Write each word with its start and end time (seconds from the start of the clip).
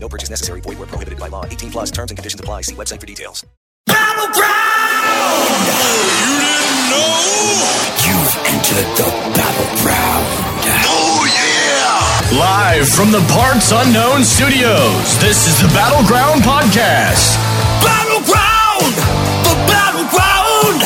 No 0.00 0.08
purchase 0.08 0.30
necessary. 0.30 0.60
Void 0.60 0.78
where 0.78 0.86
prohibited 0.86 1.18
by 1.18 1.28
law. 1.28 1.44
18 1.44 1.70
plus 1.70 1.90
terms 1.90 2.10
and 2.10 2.18
conditions 2.18 2.40
apply. 2.40 2.62
See 2.62 2.74
website 2.74 3.00
for 3.00 3.06
details. 3.06 3.44
Battleground! 3.86 4.38
You 6.22 6.38
didn't 6.38 6.90
know? 6.92 7.18
You've 8.04 8.34
entered 8.46 8.88
the 8.96 9.10
battleground. 9.34 10.26
Oh, 10.86 11.24
yeah! 11.24 12.38
Live 12.38 12.88
from 12.88 13.10
the 13.10 13.24
Parts 13.32 13.72
Unknown 13.72 14.24
Studios, 14.24 15.18
this 15.24 15.48
is 15.48 15.56
the 15.62 15.68
Battleground 15.72 16.42
Podcast. 16.42 17.40
Battleground! 17.80 18.92
The 19.48 19.56
battleground! 19.64 20.84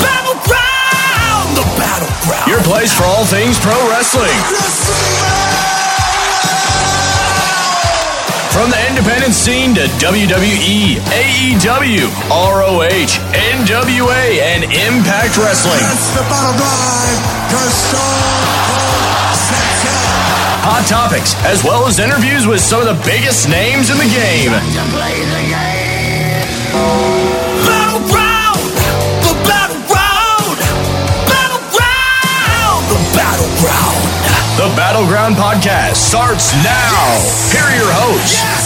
Battleground! 0.00 1.52
The 1.60 1.68
battleground! 1.76 2.48
Your 2.48 2.62
place 2.64 2.92
for 2.96 3.04
all 3.04 3.26
things 3.26 3.60
pro 3.60 3.76
wrestling. 3.90 4.32
From 4.32 5.81
independent 9.22 9.34
scene 9.34 9.74
to 9.74 9.86
WWE, 10.02 10.98
AEW, 10.98 12.10
ROH, 12.26 13.12
NWA, 13.30 14.40
and 14.42 14.64
Impact 14.64 15.38
Wrestling. 15.38 15.78
It's 15.78 16.10
the 16.14 16.26
battleground! 16.26 17.22
Cause 17.46 17.70
Stone 17.70 18.42
Cold 18.66 19.34
sets 19.38 19.84
it! 19.86 20.66
Hot 20.66 20.82
topics, 20.88 21.34
as 21.46 21.62
well 21.62 21.86
as 21.86 22.00
interviews 22.00 22.46
with 22.48 22.60
some 22.60 22.80
of 22.80 22.86
the 22.86 22.98
biggest 23.06 23.48
names 23.48 23.90
in 23.90 23.98
the 23.98 24.10
game. 24.10 24.50
Battleground! 27.62 28.58
The! 29.22 29.34
The 32.90 32.98
battleground! 33.14 34.02
The 34.58 34.68
Battleground 34.74 35.36
Podcast 35.36 35.96
starts 35.96 36.54
now. 36.66 36.98
Here 37.54 37.62
are 37.62 37.76
your 37.76 37.92
hosts, 37.92 38.42
Yes! 38.42 38.61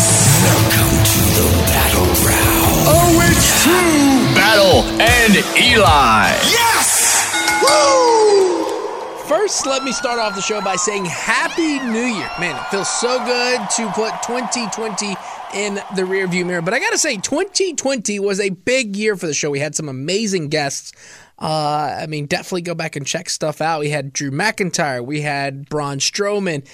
Welcome 0.46 0.94
to 1.02 1.20
the 1.34 1.48
battleground. 1.74 2.86
Oh, 2.86 3.18
it's 3.26 3.64
true! 3.64 4.34
Battle 4.34 4.82
and 5.02 5.34
Eli. 5.58 6.30
Yes! 6.54 7.34
Woo! 7.62 9.26
First, 9.26 9.66
let 9.66 9.82
me 9.82 9.90
start 9.90 10.20
off 10.20 10.36
the 10.36 10.40
show 10.40 10.60
by 10.60 10.76
saying 10.76 11.04
Happy 11.06 11.80
New 11.80 11.98
Year. 11.98 12.30
Man, 12.38 12.54
it 12.54 12.64
feels 12.68 12.88
so 12.88 13.18
good 13.24 13.58
to 13.76 13.88
put 13.90 14.12
2020 14.22 15.16
in 15.54 15.74
the 15.96 16.02
rearview 16.02 16.46
mirror. 16.46 16.62
But 16.62 16.74
I 16.74 16.78
got 16.78 16.90
to 16.92 16.98
say, 16.98 17.16
2020 17.16 18.20
was 18.20 18.38
a 18.38 18.50
big 18.50 18.94
year 18.94 19.16
for 19.16 19.26
the 19.26 19.34
show. 19.34 19.50
We 19.50 19.58
had 19.58 19.74
some 19.74 19.88
amazing 19.88 20.48
guests. 20.48 20.92
Uh, 21.40 21.98
I 22.00 22.06
mean, 22.06 22.26
definitely 22.26 22.62
go 22.62 22.74
back 22.76 22.94
and 22.94 23.04
check 23.04 23.28
stuff 23.28 23.60
out. 23.60 23.80
We 23.80 23.90
had 23.90 24.12
Drew 24.12 24.30
McIntyre, 24.30 25.04
we 25.04 25.22
had 25.22 25.68
Braun 25.68 25.98
Strowman, 25.98 26.64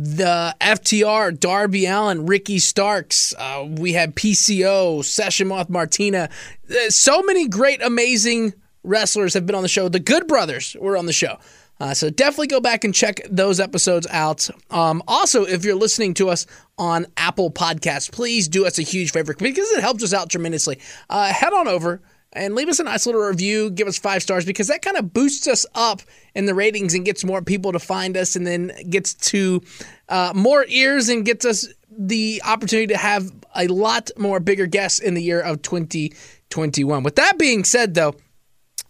the 0.00 0.54
FTR, 0.60 1.38
Darby 1.40 1.86
Allin, 1.86 2.24
Ricky 2.24 2.60
Starks. 2.60 3.34
Uh, 3.36 3.66
we 3.68 3.94
had 3.94 4.14
PCO, 4.14 5.04
Session 5.04 5.48
Moth 5.48 5.68
Martina. 5.68 6.30
Uh, 6.70 6.90
So 6.90 7.20
many 7.22 7.48
great, 7.48 7.82
amazing 7.82 8.54
wrestlers 8.84 9.34
have 9.34 9.44
been 9.44 9.56
on 9.56 9.62
the 9.64 9.68
show. 9.68 9.88
The 9.88 9.98
Good 9.98 10.28
Brothers 10.28 10.76
were 10.80 10.96
on 10.96 11.06
the 11.06 11.12
show. 11.12 11.38
Uh, 11.80 11.94
so 11.94 12.10
definitely 12.10 12.46
go 12.46 12.60
back 12.60 12.84
and 12.84 12.94
check 12.94 13.20
those 13.28 13.58
episodes 13.58 14.06
out. 14.10 14.48
Um, 14.70 15.02
also, 15.08 15.44
if 15.44 15.64
you're 15.64 15.74
listening 15.74 16.14
to 16.14 16.28
us 16.28 16.46
on 16.76 17.06
Apple 17.16 17.50
Podcasts, 17.50 18.10
please 18.10 18.46
do 18.46 18.66
us 18.66 18.78
a 18.78 18.82
huge 18.82 19.10
favor 19.10 19.34
because 19.34 19.68
it 19.72 19.80
helps 19.80 20.04
us 20.04 20.12
out 20.14 20.30
tremendously. 20.30 20.78
Uh, 21.10 21.32
head 21.32 21.52
on 21.52 21.66
over 21.66 22.00
and 22.32 22.54
leave 22.54 22.68
us 22.68 22.78
a 22.78 22.84
nice 22.84 23.06
little 23.06 23.22
review. 23.22 23.70
Give 23.70 23.88
us 23.88 23.98
five 23.98 24.22
stars 24.22 24.44
because 24.44 24.68
that 24.68 24.82
kind 24.82 24.96
of 24.96 25.12
boosts 25.12 25.46
us 25.46 25.64
up 25.74 26.02
in 26.34 26.46
the 26.46 26.54
ratings 26.54 26.94
and 26.94 27.04
gets 27.04 27.24
more 27.24 27.42
people 27.42 27.72
to 27.72 27.78
find 27.78 28.16
us, 28.16 28.36
and 28.36 28.46
then 28.46 28.72
gets 28.90 29.14
to 29.14 29.62
uh, 30.08 30.32
more 30.34 30.64
ears 30.68 31.08
and 31.08 31.24
gets 31.24 31.44
us 31.44 31.66
the 31.90 32.40
opportunity 32.44 32.86
to 32.88 32.96
have 32.96 33.32
a 33.56 33.66
lot 33.66 34.10
more 34.16 34.40
bigger 34.40 34.66
guests 34.66 34.98
in 34.98 35.14
the 35.14 35.22
year 35.22 35.40
of 35.40 35.62
2021. 35.62 37.02
With 37.02 37.16
that 37.16 37.38
being 37.38 37.64
said, 37.64 37.94
though 37.94 38.14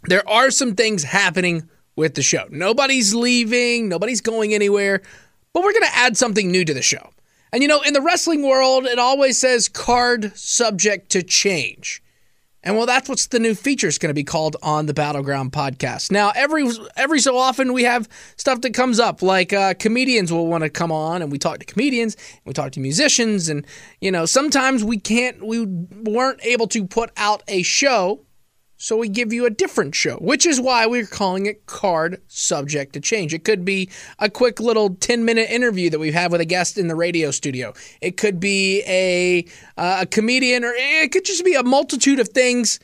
there 0.04 0.28
are 0.28 0.50
some 0.50 0.74
things 0.74 1.02
happening 1.04 1.68
with 1.96 2.14
the 2.14 2.22
show. 2.22 2.46
Nobody's 2.50 3.14
leaving, 3.14 3.88
nobody's 3.88 4.20
going 4.20 4.54
anywhere, 4.54 5.02
but 5.52 5.62
we're 5.62 5.72
going 5.72 5.82
to 5.82 5.96
add 5.96 6.16
something 6.16 6.50
new 6.50 6.64
to 6.64 6.74
the 6.74 6.82
show. 6.82 7.10
And 7.52 7.62
you 7.62 7.68
know, 7.68 7.80
in 7.80 7.94
the 7.94 8.02
wrestling 8.02 8.42
world, 8.42 8.86
it 8.86 8.98
always 8.98 9.38
says 9.38 9.68
card 9.68 10.36
subject 10.36 11.10
to 11.10 11.22
change. 11.22 12.02
And 12.64 12.76
well, 12.76 12.86
that's 12.86 13.08
what's 13.08 13.28
the 13.28 13.38
new 13.38 13.54
feature 13.54 13.86
is 13.86 13.98
going 13.98 14.10
to 14.10 14.14
be 14.14 14.24
called 14.24 14.56
on 14.62 14.86
the 14.86 14.94
Battleground 14.94 15.52
podcast. 15.52 16.10
Now, 16.10 16.32
every 16.34 16.68
every 16.96 17.20
so 17.20 17.36
often 17.36 17.72
we 17.72 17.84
have 17.84 18.08
stuff 18.36 18.60
that 18.62 18.74
comes 18.74 18.98
up, 18.98 19.22
like 19.22 19.52
uh, 19.52 19.74
comedians 19.74 20.32
will 20.32 20.48
want 20.48 20.64
to 20.64 20.70
come 20.70 20.90
on, 20.90 21.22
and 21.22 21.30
we 21.30 21.38
talk 21.38 21.60
to 21.60 21.64
comedians, 21.64 22.14
and 22.14 22.46
we 22.46 22.52
talk 22.52 22.72
to 22.72 22.80
musicians, 22.80 23.48
and 23.48 23.64
you 24.00 24.10
know, 24.10 24.26
sometimes 24.26 24.82
we 24.82 24.98
can't, 24.98 25.46
we 25.46 25.64
weren't 25.66 26.44
able 26.44 26.66
to 26.68 26.84
put 26.84 27.10
out 27.16 27.42
a 27.46 27.62
show 27.62 28.24
so 28.80 28.96
we 28.96 29.08
give 29.08 29.32
you 29.32 29.44
a 29.44 29.50
different 29.50 29.96
show, 29.96 30.16
which 30.18 30.46
is 30.46 30.60
why 30.60 30.86
we're 30.86 31.04
calling 31.04 31.46
it 31.46 31.66
Card 31.66 32.22
Subject 32.28 32.92
to 32.92 33.00
Change. 33.00 33.34
It 33.34 33.44
could 33.44 33.64
be 33.64 33.90
a 34.20 34.30
quick 34.30 34.60
little 34.60 34.94
10 34.94 35.24
minute 35.24 35.50
interview 35.50 35.90
that 35.90 35.98
we 35.98 36.12
have 36.12 36.30
with 36.30 36.40
a 36.40 36.44
guest 36.44 36.78
in 36.78 36.86
the 36.86 36.94
radio 36.94 37.32
studio. 37.32 37.74
It 38.00 38.16
could 38.16 38.38
be 38.38 38.84
a, 38.86 39.44
uh, 39.76 39.98
a 40.02 40.06
comedian, 40.06 40.64
or 40.64 40.72
it 40.74 41.10
could 41.10 41.24
just 41.24 41.44
be 41.44 41.54
a 41.54 41.64
multitude 41.64 42.20
of 42.20 42.28
things 42.28 42.78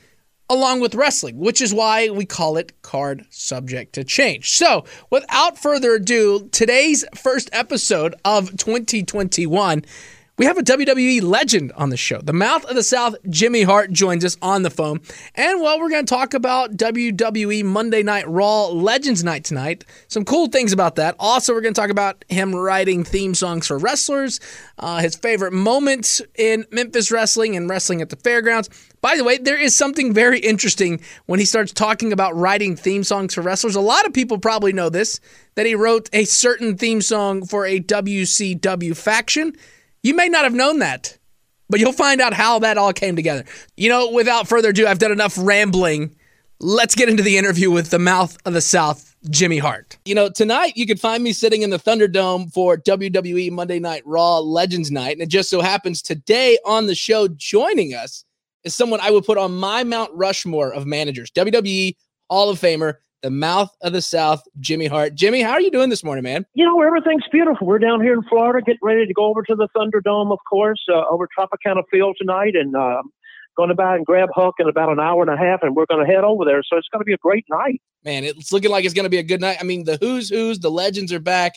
along 0.49 0.81
with 0.81 0.95
wrestling, 0.95 1.37
which 1.37 1.61
is 1.61 1.73
why 1.73 2.09
we 2.09 2.25
call 2.25 2.57
it 2.57 2.81
Card 2.81 3.25
Subject 3.29 3.93
to 3.93 4.03
Change. 4.03 4.49
So 4.49 4.83
without 5.09 5.57
further 5.57 5.95
ado, 5.95 6.49
today's 6.51 7.05
first 7.15 7.49
episode 7.53 8.15
of 8.25 8.55
2021. 8.57 9.85
We 10.37 10.47
have 10.47 10.57
a 10.57 10.63
WWE 10.63 11.21
legend 11.21 11.71
on 11.77 11.91
the 11.91 11.95
show. 11.95 12.19
The 12.19 12.33
Mouth 12.33 12.65
of 12.65 12.75
the 12.75 12.83
South, 12.83 13.15
Jimmy 13.29 13.63
Hart, 13.63 13.93
joins 13.93 14.25
us 14.25 14.35
on 14.41 14.63
the 14.63 14.69
phone. 14.69 14.99
And 15.33 15.61
well, 15.61 15.79
we're 15.79 15.89
going 15.89 16.05
to 16.05 16.13
talk 16.13 16.33
about 16.33 16.75
WWE 16.75 17.63
Monday 17.63 18.03
Night 18.03 18.27
Raw 18.27 18.67
Legends 18.67 19.23
Night 19.23 19.45
tonight. 19.45 19.85
Some 20.09 20.25
cool 20.25 20.47
things 20.47 20.73
about 20.73 20.95
that. 20.95 21.15
Also, 21.19 21.53
we're 21.53 21.61
going 21.61 21.73
to 21.73 21.79
talk 21.79 21.89
about 21.89 22.25
him 22.27 22.53
writing 22.53 23.05
theme 23.05 23.33
songs 23.33 23.67
for 23.67 23.77
wrestlers, 23.77 24.41
uh, 24.77 24.97
his 24.97 25.15
favorite 25.15 25.53
moments 25.53 26.21
in 26.37 26.65
Memphis 26.69 27.11
wrestling 27.11 27.55
and 27.55 27.69
wrestling 27.69 28.01
at 28.01 28.09
the 28.09 28.17
fairgrounds. 28.17 28.69
By 28.99 29.15
the 29.15 29.23
way, 29.23 29.37
there 29.37 29.57
is 29.57 29.73
something 29.73 30.13
very 30.13 30.39
interesting 30.39 30.99
when 31.27 31.39
he 31.39 31.45
starts 31.45 31.71
talking 31.71 32.11
about 32.11 32.35
writing 32.35 32.75
theme 32.75 33.05
songs 33.05 33.35
for 33.35 33.41
wrestlers. 33.41 33.77
A 33.77 33.81
lot 33.81 34.05
of 34.05 34.13
people 34.13 34.37
probably 34.37 34.73
know 34.73 34.89
this 34.89 35.21
that 35.53 35.65
he 35.65 35.75
wrote 35.75 36.09
a 36.11 36.25
certain 36.25 36.75
theme 36.75 36.99
song 36.99 37.45
for 37.45 37.65
a 37.65 37.79
WCW 37.79 38.97
faction. 38.97 39.55
You 40.05 40.13
may 40.13 40.29
not 40.29 40.43
have 40.43 40.53
known 40.53 40.77
that, 40.79 41.17
but 41.67 41.79
you'll 41.79 41.91
find 41.91 42.21
out 42.21 42.31
how 42.31 42.59
that 42.59 42.77
all 42.77 42.93
came 42.93 43.15
together. 43.15 43.43
You 43.75 43.89
know, 43.89 44.11
without 44.11 44.47
further 44.47 44.69
ado, 44.69 44.85
I've 44.85 44.99
done 44.99 45.11
enough 45.11 45.35
rambling. 45.35 46.15
Let's 46.59 46.93
get 46.93 47.09
into 47.09 47.23
the 47.23 47.39
interview 47.39 47.71
with 47.71 47.89
the 47.89 47.97
mouth 47.97 48.37
of 48.45 48.53
the 48.53 48.61
South, 48.61 49.15
Jimmy 49.31 49.57
Hart. 49.57 49.97
You 50.05 50.13
know, 50.13 50.29
tonight 50.29 50.73
you 50.75 50.85
can 50.85 50.97
find 50.97 51.23
me 51.23 51.33
sitting 51.33 51.63
in 51.63 51.71
the 51.71 51.79
Thunderdome 51.79 52.53
for 52.53 52.77
WWE 52.77 53.49
Monday 53.49 53.79
Night 53.79 54.03
Raw 54.05 54.37
Legends 54.37 54.91
Night. 54.91 55.13
And 55.13 55.23
it 55.23 55.29
just 55.29 55.49
so 55.49 55.59
happens 55.61 56.03
today 56.03 56.59
on 56.67 56.85
the 56.85 56.93
show 56.93 57.27
joining 57.27 57.95
us 57.95 58.25
is 58.63 58.75
someone 58.75 58.99
I 59.01 59.09
would 59.09 59.25
put 59.25 59.39
on 59.39 59.55
my 59.55 59.83
Mount 59.83 60.11
Rushmore 60.13 60.71
of 60.71 60.85
managers, 60.85 61.31
WWE 61.31 61.95
Hall 62.29 62.51
of 62.51 62.59
Famer, 62.59 62.97
the 63.21 63.31
mouth 63.31 63.75
of 63.81 63.93
the 63.93 64.01
South, 64.01 64.43
Jimmy 64.59 64.87
Hart. 64.87 65.15
Jimmy, 65.15 65.41
how 65.41 65.51
are 65.51 65.61
you 65.61 65.71
doing 65.71 65.89
this 65.89 66.03
morning, 66.03 66.23
man? 66.23 66.45
you 66.53 66.65
know, 66.65 66.81
everything's 66.81 67.23
beautiful. 67.31 67.65
We're 67.65 67.79
down 67.79 68.01
here 68.01 68.13
in 68.13 68.23
Florida, 68.23 68.63
getting 68.63 68.79
ready 68.83 69.05
to 69.05 69.13
go 69.13 69.25
over 69.25 69.41
to 69.43 69.55
the 69.55 69.67
Thunderdome, 69.75 70.31
of 70.31 70.39
course, 70.49 70.83
uh, 70.93 71.03
over 71.09 71.27
Tropicana 71.37 71.83
Field 71.89 72.15
tonight, 72.19 72.55
and 72.55 72.75
uh, 72.75 73.01
going 73.55 73.69
to 73.69 73.75
buy 73.75 73.95
and 73.95 74.05
grab 74.05 74.29
Hulk 74.33 74.55
in 74.59 74.67
about 74.67 74.89
an 74.89 74.99
hour 74.99 75.21
and 75.21 75.31
a 75.31 75.37
half, 75.37 75.59
and 75.63 75.75
we're 75.75 75.85
going 75.85 76.05
to 76.05 76.11
head 76.11 76.23
over 76.23 76.45
there. 76.45 76.61
So 76.63 76.77
it's 76.77 76.87
going 76.91 76.99
to 76.99 77.05
be 77.05 77.13
a 77.13 77.17
great 77.17 77.45
night. 77.49 77.81
Man, 78.03 78.23
it's 78.23 78.51
looking 78.51 78.69
like 78.69 78.85
it's 78.85 78.93
going 78.93 79.05
to 79.05 79.09
be 79.09 79.17
a 79.17 79.23
good 79.23 79.41
night. 79.41 79.57
I 79.59 79.63
mean, 79.63 79.85
the 79.85 79.97
who's 79.99 80.29
who's, 80.29 80.59
the 80.59 80.69
legends 80.69 81.11
are 81.11 81.19
back, 81.19 81.55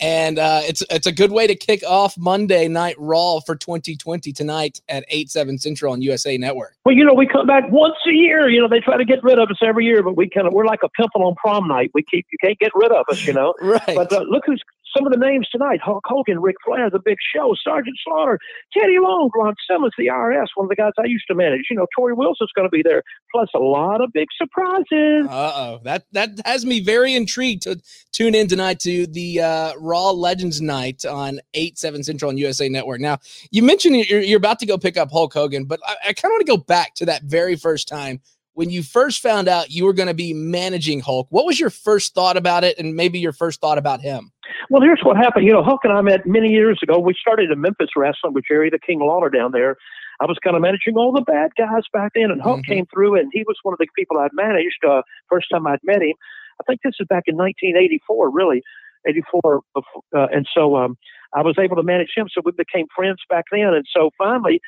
and 0.00 0.38
uh, 0.38 0.62
it's 0.64 0.82
it's 0.90 1.06
a 1.06 1.12
good 1.12 1.30
way 1.30 1.46
to 1.46 1.54
kick 1.54 1.82
off 1.86 2.16
Monday 2.18 2.68
Night 2.68 2.96
Raw 2.98 3.40
for 3.40 3.54
2020 3.54 4.32
tonight 4.32 4.80
at 4.88 5.04
8 5.08 5.30
7 5.30 5.58
Central 5.58 5.92
on 5.92 6.02
USA 6.02 6.36
Network. 6.38 6.76
Well, 6.84 6.94
you 6.94 7.04
know, 7.04 7.14
we 7.14 7.26
come 7.26 7.46
back 7.46 7.64
once 7.70 7.96
a 8.06 8.12
year. 8.12 8.48
You 8.48 8.60
know, 8.60 8.68
they 8.68 8.80
try 8.80 8.96
to 8.96 9.04
get 9.04 9.22
rid 9.22 9.38
of 9.38 9.50
us 9.50 9.58
every 9.62 9.84
year, 9.84 10.02
but 10.02 10.16
we 10.16 10.28
kind 10.28 10.46
of 10.46 10.52
we're 10.54 10.66
like 10.66 10.80
a 10.82 10.88
pimple 10.88 11.24
on 11.24 11.34
prom 11.36 11.68
night. 11.68 11.90
We 11.94 12.02
keep 12.02 12.26
you 12.32 12.38
can't 12.42 12.58
get 12.58 12.72
rid 12.74 12.92
of 12.92 13.06
us. 13.08 13.26
You 13.26 13.34
know. 13.34 13.54
Right. 13.70 13.94
But 13.94 14.12
uh, 14.12 14.22
look 14.22 14.42
who's 14.46 14.60
some 14.96 15.06
of 15.06 15.12
the 15.12 15.18
names 15.18 15.48
tonight: 15.50 15.80
Hulk 15.82 16.04
Hogan, 16.06 16.40
Ric 16.40 16.56
Flair, 16.64 16.90
The 16.90 16.98
Big 16.98 17.16
Show, 17.34 17.54
Sergeant 17.62 17.96
Slaughter, 18.04 18.38
Teddy 18.76 18.98
Long, 19.00 19.30
Ron 19.34 19.54
Simmons, 19.68 19.92
the 19.98 20.06
IRS, 20.06 20.46
one 20.54 20.66
of 20.66 20.68
the 20.68 20.76
guys 20.76 20.92
I 20.98 21.04
used 21.04 21.24
to 21.28 21.34
manage. 21.34 21.62
You 21.70 21.76
know, 21.76 21.86
Torrie 21.98 22.16
Wilson's 22.16 22.50
going 22.54 22.66
to 22.66 22.70
be 22.70 22.82
there, 22.82 23.02
plus 23.32 23.48
a 23.54 23.58
lot 23.58 24.00
of 24.00 24.12
big 24.12 24.28
surprises. 24.36 25.26
Uh 25.28 25.52
oh, 25.54 25.80
that 25.84 26.04
that 26.12 26.40
has 26.44 26.64
me 26.64 26.80
very 26.80 27.14
intrigued 27.14 27.62
to 27.62 27.80
tune 28.12 28.34
in 28.34 28.48
tonight 28.48 28.80
to 28.80 29.06
the 29.06 29.40
uh, 29.40 29.72
Raw 29.78 30.10
Legends 30.10 30.60
Night 30.60 31.04
on 31.04 31.40
eight 31.54 31.78
seven 31.78 32.02
Central 32.02 32.30
on 32.30 32.38
USA 32.38 32.68
Network. 32.68 33.00
Now, 33.00 33.18
you 33.50 33.62
mentioned 33.62 33.96
you're, 33.96 34.20
you're 34.20 34.38
about 34.38 34.58
to 34.60 34.66
go 34.66 34.78
pick 34.78 34.96
up 34.96 35.10
Hulk 35.10 35.32
Hogan, 35.32 35.64
but 35.64 35.80
I, 35.86 35.96
I 36.08 36.12
kind 36.12 36.30
of 36.30 36.36
want 36.36 36.46
to 36.46 36.52
go 36.52 36.56
back 36.58 36.94
to 36.96 37.06
that 37.06 37.22
very 37.24 37.56
first 37.56 37.88
time 37.88 38.20
when 38.60 38.68
you 38.68 38.82
first 38.82 39.22
found 39.22 39.48
out 39.48 39.70
you 39.70 39.86
were 39.86 39.94
going 39.94 40.06
to 40.06 40.12
be 40.12 40.34
managing 40.34 41.00
Hulk. 41.00 41.26
What 41.30 41.46
was 41.46 41.58
your 41.58 41.70
first 41.70 42.12
thought 42.12 42.36
about 42.36 42.62
it, 42.62 42.78
and 42.78 42.94
maybe 42.94 43.18
your 43.18 43.32
first 43.32 43.58
thought 43.58 43.78
about 43.78 44.02
him? 44.02 44.32
Well, 44.68 44.82
here's 44.82 45.00
what 45.02 45.16
happened. 45.16 45.46
You 45.46 45.54
know, 45.54 45.62
Hulk 45.62 45.80
and 45.82 45.94
I 45.94 46.02
met 46.02 46.26
many 46.26 46.48
years 46.48 46.78
ago. 46.82 46.98
We 46.98 47.14
started 47.18 47.50
in 47.50 47.58
Memphis 47.58 47.88
wrestling 47.96 48.34
with 48.34 48.44
Jerry 48.46 48.68
the 48.68 48.78
King 48.78 49.00
Lawler 49.00 49.30
down 49.30 49.52
there. 49.52 49.76
I 50.20 50.26
was 50.26 50.36
kind 50.44 50.56
of 50.56 50.60
managing 50.60 50.94
all 50.96 51.10
the 51.10 51.22
bad 51.22 51.52
guys 51.56 51.84
back 51.90 52.12
then, 52.14 52.30
and 52.30 52.42
Hulk 52.42 52.60
mm-hmm. 52.60 52.70
came 52.70 52.86
through, 52.92 53.18
and 53.18 53.30
he 53.32 53.44
was 53.48 53.56
one 53.62 53.72
of 53.72 53.78
the 53.78 53.86
people 53.96 54.18
I'd 54.18 54.28
managed 54.34 54.84
uh, 54.86 55.00
first 55.30 55.46
time 55.50 55.66
I'd 55.66 55.80
met 55.82 56.02
him. 56.02 56.12
I 56.60 56.64
think 56.68 56.80
this 56.84 56.96
is 57.00 57.06
back 57.08 57.24
in 57.28 57.38
1984, 57.38 58.28
really, 58.28 58.60
84. 59.08 59.62
Uh, 59.74 59.80
and 60.12 60.46
so 60.52 60.76
um, 60.76 60.98
I 61.34 61.40
was 61.40 61.56
able 61.58 61.76
to 61.76 61.82
manage 61.82 62.10
him, 62.14 62.28
so 62.30 62.42
we 62.44 62.52
became 62.52 62.88
friends 62.94 63.20
back 63.30 63.46
then. 63.50 63.72
And 63.72 63.86
so 63.90 64.10
finally, 64.18 64.60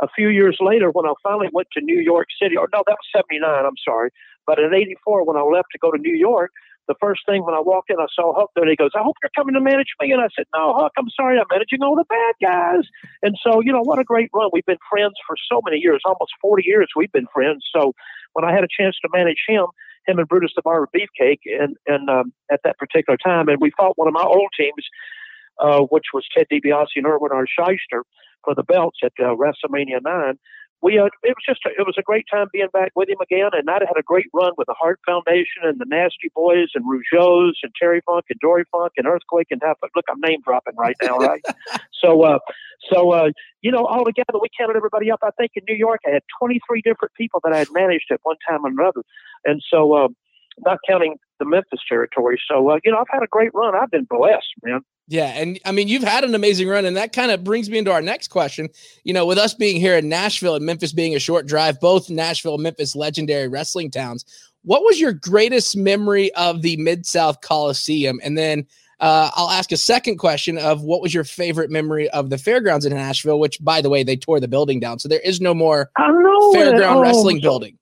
a 0.00 0.08
few 0.14 0.28
years 0.28 0.58
later, 0.60 0.90
when 0.90 1.06
I 1.06 1.12
finally 1.22 1.48
went 1.52 1.68
to 1.72 1.80
New 1.80 2.00
York 2.00 2.28
City, 2.40 2.56
or 2.56 2.68
no, 2.72 2.82
that 2.86 2.96
was 2.96 3.08
79, 3.14 3.42
I'm 3.42 3.72
sorry. 3.84 4.10
But 4.46 4.58
in 4.58 4.72
84, 4.72 5.24
when 5.24 5.36
I 5.36 5.42
left 5.42 5.68
to 5.72 5.78
go 5.78 5.90
to 5.90 5.98
New 5.98 6.14
York, 6.14 6.52
the 6.88 6.94
first 7.00 7.20
thing 7.26 7.44
when 7.44 7.54
I 7.54 7.60
walked 7.60 7.90
in, 7.90 8.00
I 8.00 8.06
saw 8.14 8.34
Hulk 8.34 8.50
there, 8.54 8.64
and 8.64 8.70
he 8.70 8.76
goes, 8.76 8.90
I 8.96 9.02
hope 9.02 9.16
you're 9.22 9.30
coming 9.36 9.54
to 9.54 9.60
manage 9.60 9.92
me. 10.00 10.10
And 10.10 10.22
I 10.22 10.28
said, 10.34 10.46
No, 10.54 10.72
Hulk, 10.72 10.92
I'm 10.96 11.10
sorry, 11.14 11.38
I'm 11.38 11.44
managing 11.50 11.82
all 11.82 11.94
the 11.94 12.04
bad 12.08 12.34
guys. 12.40 12.84
And 13.22 13.36
so, 13.42 13.60
you 13.60 13.70
know, 13.70 13.82
what 13.82 13.98
a 13.98 14.04
great 14.04 14.30
run. 14.32 14.48
We've 14.52 14.64
been 14.64 14.78
friends 14.90 15.14
for 15.26 15.36
so 15.50 15.60
many 15.64 15.78
years, 15.78 16.00
almost 16.04 16.32
40 16.40 16.62
years 16.64 16.88
we've 16.96 17.12
been 17.12 17.26
friends. 17.32 17.66
So 17.74 17.92
when 18.32 18.44
I 18.44 18.52
had 18.52 18.64
a 18.64 18.68
chance 18.68 18.96
to 19.02 19.08
manage 19.12 19.44
him, 19.46 19.66
him 20.06 20.18
and 20.18 20.26
Brutus 20.26 20.52
the 20.56 20.62
Barber 20.62 20.88
Beefcake, 20.96 21.40
and, 21.44 21.76
and 21.86 22.08
um, 22.08 22.32
at 22.50 22.60
that 22.64 22.78
particular 22.78 23.18
time, 23.18 23.48
and 23.48 23.60
we 23.60 23.70
fought 23.76 23.98
one 23.98 24.08
of 24.08 24.14
my 24.14 24.24
old 24.24 24.48
teams, 24.58 24.84
uh, 25.60 25.80
which 25.90 26.06
was 26.14 26.26
Ted 26.34 26.46
DiBiase 26.50 26.96
and 26.96 27.06
Irwin 27.06 27.32
R. 27.32 27.44
for 28.44 28.54
the 28.54 28.62
belts 28.62 28.98
at 29.02 29.12
uh, 29.20 29.34
WrestleMania 29.34 30.02
9 30.02 30.38
we 30.82 30.98
uh, 30.98 31.06
it 31.22 31.34
was 31.34 31.44
just 31.46 31.60
a, 31.66 31.70
it 31.70 31.86
was 31.86 31.96
a 31.98 32.02
great 32.02 32.24
time 32.30 32.46
being 32.52 32.68
back 32.72 32.92
with 32.94 33.08
him 33.08 33.18
again, 33.20 33.50
and 33.52 33.68
I'd 33.68 33.82
had 33.82 33.98
a 33.98 34.02
great 34.02 34.26
run 34.32 34.52
with 34.56 34.66
the 34.66 34.74
Hart 34.78 35.00
Foundation 35.04 35.62
and 35.64 35.78
the 35.80 35.86
Nasty 35.88 36.30
Boys 36.34 36.68
and 36.74 36.84
Rougeaus 36.84 37.54
and 37.62 37.72
Terry 37.80 38.00
Funk 38.06 38.26
and 38.30 38.38
Dory 38.40 38.64
Funk 38.70 38.92
and 38.96 39.06
Earthquake 39.06 39.48
and 39.50 39.60
Half. 39.64 39.78
Look, 39.96 40.04
I'm 40.08 40.20
name 40.20 40.40
dropping 40.44 40.76
right 40.76 40.96
now, 41.02 41.16
right? 41.18 41.42
so, 41.92 42.22
uh, 42.22 42.38
so 42.92 43.10
uh, 43.10 43.30
you 43.62 43.72
know, 43.72 43.86
all 43.86 44.04
together 44.04 44.38
we 44.40 44.48
counted 44.56 44.76
everybody 44.76 45.10
up. 45.10 45.18
I 45.22 45.30
think 45.36 45.52
in 45.56 45.64
New 45.68 45.76
York 45.76 46.00
I 46.06 46.10
had 46.10 46.22
23 46.40 46.82
different 46.82 47.14
people 47.14 47.40
that 47.44 47.52
I 47.52 47.58
had 47.58 47.68
managed 47.72 48.06
at 48.12 48.20
one 48.22 48.36
time 48.48 48.64
or 48.64 48.68
another, 48.68 49.02
and 49.44 49.60
so 49.68 49.94
uh, 49.94 50.08
not 50.64 50.78
counting 50.88 51.16
the 51.40 51.44
Memphis 51.44 51.80
territory. 51.88 52.40
So, 52.50 52.70
uh, 52.70 52.78
you 52.84 52.92
know, 52.92 52.98
I've 52.98 53.10
had 53.10 53.22
a 53.22 53.28
great 53.28 53.50
run. 53.54 53.74
I've 53.74 53.90
been 53.90 54.06
blessed, 54.08 54.46
man. 54.62 54.80
Yeah, 55.10 55.32
and 55.34 55.58
I 55.64 55.72
mean, 55.72 55.88
you've 55.88 56.02
had 56.02 56.22
an 56.22 56.34
amazing 56.34 56.68
run, 56.68 56.84
and 56.84 56.96
that 56.98 57.14
kind 57.14 57.30
of 57.30 57.42
brings 57.42 57.70
me 57.70 57.78
into 57.78 57.90
our 57.90 58.02
next 58.02 58.28
question. 58.28 58.68
You 59.04 59.14
know, 59.14 59.24
with 59.24 59.38
us 59.38 59.54
being 59.54 59.80
here 59.80 59.96
in 59.96 60.10
Nashville 60.10 60.54
and 60.54 60.66
Memphis 60.66 60.92
being 60.92 61.16
a 61.16 61.18
short 61.18 61.46
drive, 61.46 61.80
both 61.80 62.10
Nashville, 62.10 62.54
and 62.54 62.62
Memphis, 62.62 62.94
legendary 62.94 63.48
wrestling 63.48 63.90
towns. 63.90 64.26
What 64.64 64.82
was 64.82 65.00
your 65.00 65.14
greatest 65.14 65.78
memory 65.78 66.30
of 66.34 66.60
the 66.60 66.76
Mid 66.76 67.06
South 67.06 67.40
Coliseum? 67.40 68.20
And 68.22 68.36
then 68.36 68.66
uh, 69.00 69.30
I'll 69.34 69.50
ask 69.50 69.72
a 69.72 69.78
second 69.78 70.18
question 70.18 70.58
of 70.58 70.82
what 70.82 71.00
was 71.00 71.14
your 71.14 71.24
favorite 71.24 71.70
memory 71.70 72.10
of 72.10 72.28
the 72.28 72.36
fairgrounds 72.36 72.84
in 72.84 72.92
Nashville? 72.92 73.38
Which, 73.38 73.58
by 73.64 73.80
the 73.80 73.88
way, 73.88 74.02
they 74.02 74.16
tore 74.16 74.40
the 74.40 74.48
building 74.48 74.78
down, 74.78 74.98
so 74.98 75.08
there 75.08 75.20
is 75.20 75.40
no 75.40 75.54
more 75.54 75.90
fairground 75.96 76.96
oh, 76.96 77.00
wrestling 77.00 77.40
building. 77.40 77.77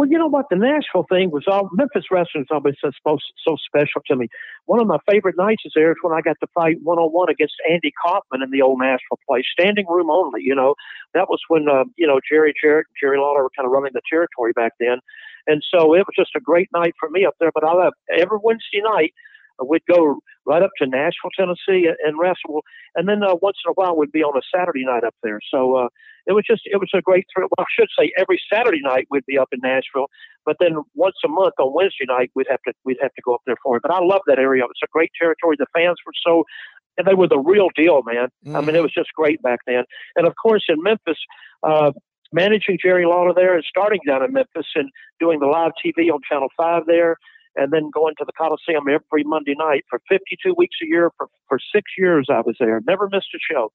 Well, 0.00 0.08
you 0.08 0.16
know 0.16 0.28
what? 0.28 0.46
The 0.48 0.56
Nashville 0.56 1.04
thing 1.10 1.30
was 1.30 1.44
all 1.46 1.68
Memphis 1.74 2.06
wrestling 2.10 2.44
is 2.44 2.48
always 2.50 2.76
so, 2.80 2.90
so 3.04 3.56
special 3.60 4.00
to 4.06 4.16
me. 4.16 4.28
One 4.64 4.80
of 4.80 4.86
my 4.86 4.96
favorite 5.06 5.36
nights 5.36 5.60
is 5.66 5.72
there 5.74 5.90
is 5.90 5.98
when 6.00 6.16
I 6.16 6.22
got 6.22 6.40
to 6.40 6.46
fight 6.54 6.78
one 6.82 6.96
on 6.96 7.12
one 7.12 7.28
against 7.28 7.52
Andy 7.70 7.92
Kaufman 8.02 8.42
in 8.42 8.50
the 8.50 8.62
old 8.62 8.80
Nashville 8.80 9.20
place, 9.28 9.44
standing 9.52 9.84
room 9.86 10.10
only. 10.10 10.40
You 10.40 10.54
know, 10.54 10.74
that 11.12 11.28
was 11.28 11.40
when 11.48 11.68
uh, 11.68 11.84
you 11.98 12.06
know 12.06 12.18
Jerry 12.26 12.54
Jarrett 12.58 12.86
and 12.88 12.96
Jerry 12.98 13.18
Lawler 13.18 13.42
were 13.42 13.52
kind 13.54 13.66
of 13.66 13.72
running 13.72 13.92
the 13.92 14.00
territory 14.08 14.52
back 14.56 14.72
then, 14.80 15.00
and 15.46 15.62
so 15.70 15.92
it 15.92 16.08
was 16.08 16.16
just 16.16 16.30
a 16.34 16.40
great 16.40 16.70
night 16.72 16.94
for 16.98 17.10
me 17.10 17.26
up 17.26 17.34
there. 17.38 17.52
But 17.52 17.64
I 17.64 17.74
love 17.74 17.92
every 18.08 18.38
Wednesday 18.42 18.80
night 18.80 19.12
we'd 19.68 19.84
go 19.90 20.20
right 20.46 20.62
up 20.62 20.70
to 20.78 20.86
Nashville, 20.86 21.30
Tennessee, 21.36 21.88
and 22.04 22.18
wrestle. 22.18 22.62
And 22.94 23.08
then 23.08 23.22
uh, 23.22 23.36
once 23.40 23.56
in 23.64 23.70
a 23.70 23.74
while, 23.74 23.96
we'd 23.96 24.12
be 24.12 24.22
on 24.22 24.36
a 24.36 24.42
Saturday 24.54 24.84
night 24.84 25.04
up 25.04 25.14
there. 25.22 25.40
So 25.50 25.76
uh, 25.76 25.88
it 26.26 26.32
was 26.32 26.44
just 26.48 26.62
it 26.64 26.78
was 26.78 26.90
a 26.94 27.02
great 27.02 27.26
thrill. 27.32 27.48
Well, 27.56 27.66
I 27.66 27.70
should 27.78 27.88
say 27.98 28.12
every 28.18 28.40
Saturday 28.52 28.80
night 28.82 29.06
we'd 29.10 29.26
be 29.26 29.38
up 29.38 29.48
in 29.52 29.60
Nashville, 29.62 30.06
but 30.44 30.56
then 30.60 30.76
once 30.94 31.16
a 31.24 31.28
month 31.28 31.54
on 31.58 31.72
Wednesday 31.74 32.06
night 32.06 32.30
we'd 32.34 32.46
have 32.50 32.62
to 32.66 32.72
we'd 32.84 32.98
have 33.00 33.12
to 33.14 33.22
go 33.24 33.34
up 33.34 33.42
there 33.46 33.56
for 33.62 33.76
it. 33.76 33.82
But 33.82 33.92
I 33.92 34.00
love 34.00 34.22
that 34.26 34.38
area. 34.38 34.64
It's 34.64 34.80
a 34.82 34.92
great 34.92 35.10
territory. 35.18 35.56
The 35.58 35.66
fans 35.74 35.96
were 36.06 36.12
so. 36.26 36.44
And 36.98 37.06
they 37.06 37.14
were 37.14 37.28
the 37.28 37.38
real 37.38 37.68
deal, 37.74 38.02
man. 38.02 38.28
Mm-hmm. 38.44 38.56
I 38.56 38.60
mean, 38.60 38.70
it 38.70 38.72
mm-hmm. 38.72 38.82
was 38.82 38.92
just 38.92 39.08
great 39.14 39.40
back 39.40 39.60
then. 39.66 39.84
And 40.16 40.26
of 40.26 40.34
course, 40.42 40.64
in 40.68 40.82
Memphis, 40.82 41.16
uh, 41.62 41.92
managing 42.32 42.78
Jerry 42.82 43.06
Lawler 43.06 43.32
there 43.32 43.54
and 43.54 43.64
starting 43.66 44.00
down 44.06 44.22
in 44.22 44.32
Memphis 44.32 44.66
and 44.74 44.90
doing 45.18 45.38
the 45.40 45.46
live 45.46 45.72
TV 45.82 46.12
on 46.12 46.20
Channel 46.28 46.48
5 46.56 46.82
there 46.86 47.16
and 47.56 47.72
then 47.72 47.90
going 47.92 48.14
to 48.18 48.24
the 48.24 48.32
Coliseum 48.32 48.84
every 48.88 49.24
Monday 49.24 49.54
night 49.58 49.84
for 49.88 50.00
52 50.08 50.54
weeks 50.56 50.76
a 50.82 50.86
year 50.86 51.10
for, 51.16 51.28
for 51.48 51.58
six 51.74 51.92
years. 51.98 52.26
I 52.30 52.40
was 52.40 52.56
there, 52.58 52.80
never 52.86 53.08
missed 53.08 53.28
a 53.34 53.38
show, 53.38 53.72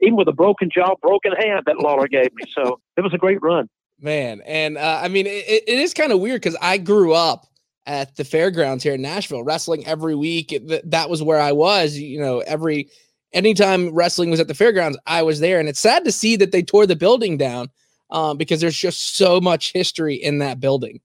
even 0.00 0.16
with 0.16 0.28
a 0.28 0.32
broken 0.32 0.70
jaw, 0.72 0.94
broken 1.00 1.32
hand 1.32 1.64
that 1.66 1.78
Lawler 1.78 2.08
gave 2.08 2.34
me. 2.34 2.44
So 2.52 2.80
it 2.96 3.02
was 3.02 3.14
a 3.14 3.18
great 3.18 3.42
run. 3.42 3.68
Man, 4.00 4.40
and 4.46 4.78
uh, 4.78 5.00
I 5.02 5.08
mean, 5.08 5.26
it, 5.26 5.64
it 5.66 5.78
is 5.78 5.92
kind 5.92 6.12
of 6.12 6.20
weird 6.20 6.40
because 6.40 6.56
I 6.62 6.78
grew 6.78 7.14
up 7.14 7.46
at 7.84 8.14
the 8.16 8.24
fairgrounds 8.24 8.84
here 8.84 8.94
in 8.94 9.02
Nashville, 9.02 9.42
wrestling 9.42 9.84
every 9.86 10.14
week. 10.14 10.54
that 10.84 11.10
was 11.10 11.22
where 11.22 11.40
I 11.40 11.52
was. 11.52 11.96
You 11.96 12.20
know, 12.20 12.40
every 12.40 12.90
anytime 13.32 13.92
wrestling 13.94 14.30
was 14.30 14.40
at 14.40 14.46
the 14.46 14.54
fairgrounds, 14.54 14.98
I 15.06 15.22
was 15.22 15.40
there, 15.40 15.58
and 15.58 15.68
it's 15.68 15.80
sad 15.80 16.04
to 16.04 16.12
see 16.12 16.36
that 16.36 16.52
they 16.52 16.62
tore 16.62 16.86
the 16.86 16.96
building 16.96 17.36
down 17.38 17.70
um, 18.10 18.36
because 18.36 18.60
there's 18.60 18.78
just 18.78 19.16
so 19.16 19.40
much 19.40 19.72
history 19.72 20.14
in 20.14 20.38
that 20.38 20.60
building. 20.60 21.00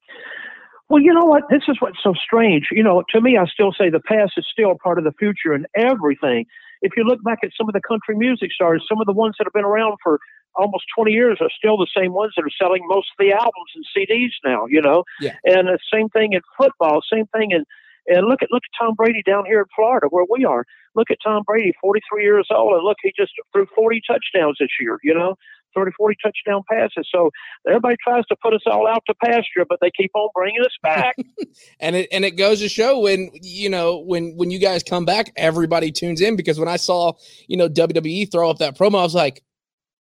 Well, 0.89 1.01
you 1.01 1.13
know 1.13 1.25
what? 1.25 1.43
This 1.49 1.63
is 1.67 1.77
what's 1.79 1.97
so 2.03 2.13
strange. 2.13 2.67
You 2.71 2.83
know, 2.83 3.03
to 3.09 3.21
me, 3.21 3.37
I 3.37 3.45
still 3.45 3.71
say 3.71 3.89
the 3.89 3.99
past 3.99 4.33
is 4.37 4.45
still 4.51 4.75
part 4.83 4.97
of 4.97 5.03
the 5.03 5.13
future 5.17 5.53
and 5.53 5.65
everything. 5.75 6.45
If 6.81 6.91
you 6.97 7.03
look 7.03 7.23
back 7.23 7.39
at 7.43 7.51
some 7.57 7.69
of 7.69 7.73
the 7.73 7.81
country 7.81 8.15
music 8.15 8.51
stars, 8.51 8.85
some 8.87 8.99
of 8.99 9.07
the 9.07 9.13
ones 9.13 9.35
that 9.39 9.45
have 9.45 9.53
been 9.53 9.63
around 9.63 9.97
for 10.03 10.19
almost 10.55 10.83
20 10.95 11.11
years 11.11 11.37
are 11.41 11.49
still 11.57 11.77
the 11.77 11.87
same 11.97 12.13
ones 12.13 12.33
that 12.35 12.43
are 12.43 12.57
selling 12.61 12.83
most 12.85 13.07
of 13.17 13.25
the 13.25 13.31
albums 13.31 13.71
and 13.75 13.85
CDs 13.95 14.31
now, 14.45 14.65
you 14.67 14.81
know? 14.81 15.03
Yeah. 15.19 15.35
And 15.45 15.67
the 15.67 15.79
same 15.91 16.09
thing 16.09 16.33
in 16.33 16.41
football, 16.57 17.01
same 17.11 17.25
thing 17.27 17.51
in 17.51 17.63
and 18.07 18.27
look 18.27 18.41
at 18.41 18.51
look 18.51 18.63
at 18.65 18.85
Tom 18.85 18.95
Brady 18.95 19.23
down 19.25 19.45
here 19.45 19.59
in 19.59 19.65
Florida 19.75 20.07
where 20.09 20.25
we 20.29 20.45
are. 20.45 20.65
Look 20.95 21.09
at 21.09 21.17
Tom 21.23 21.43
Brady, 21.45 21.73
43 21.81 22.23
years 22.23 22.47
old, 22.51 22.73
and 22.73 22.83
look, 22.83 22.97
he 23.01 23.13
just 23.17 23.31
threw 23.51 23.65
40 23.75 24.01
touchdowns 24.05 24.57
this 24.59 24.69
year. 24.79 24.99
You 25.03 25.13
know, 25.13 25.35
30, 25.75 25.91
40 25.97 26.17
touchdown 26.23 26.63
passes. 26.69 27.07
So 27.13 27.29
everybody 27.67 27.95
tries 28.03 28.25
to 28.27 28.35
put 28.41 28.53
us 28.53 28.61
all 28.65 28.87
out 28.87 29.03
to 29.07 29.13
pasture, 29.23 29.65
but 29.67 29.79
they 29.81 29.91
keep 29.91 30.11
on 30.15 30.29
bringing 30.33 30.61
us 30.61 30.75
back. 30.81 31.15
and 31.79 31.95
it 31.95 32.09
and 32.11 32.25
it 32.25 32.31
goes 32.31 32.59
to 32.59 32.69
show 32.69 32.99
when 32.99 33.29
you 33.41 33.69
know 33.69 33.99
when 33.99 34.35
when 34.35 34.51
you 34.51 34.59
guys 34.59 34.83
come 34.83 35.05
back, 35.05 35.31
everybody 35.35 35.91
tunes 35.91 36.21
in 36.21 36.35
because 36.35 36.59
when 36.59 36.69
I 36.69 36.77
saw 36.77 37.13
you 37.47 37.57
know 37.57 37.69
WWE 37.69 38.31
throw 38.31 38.49
up 38.49 38.59
that 38.59 38.77
promo, 38.77 38.99
I 38.99 39.03
was 39.03 39.15
like, 39.15 39.43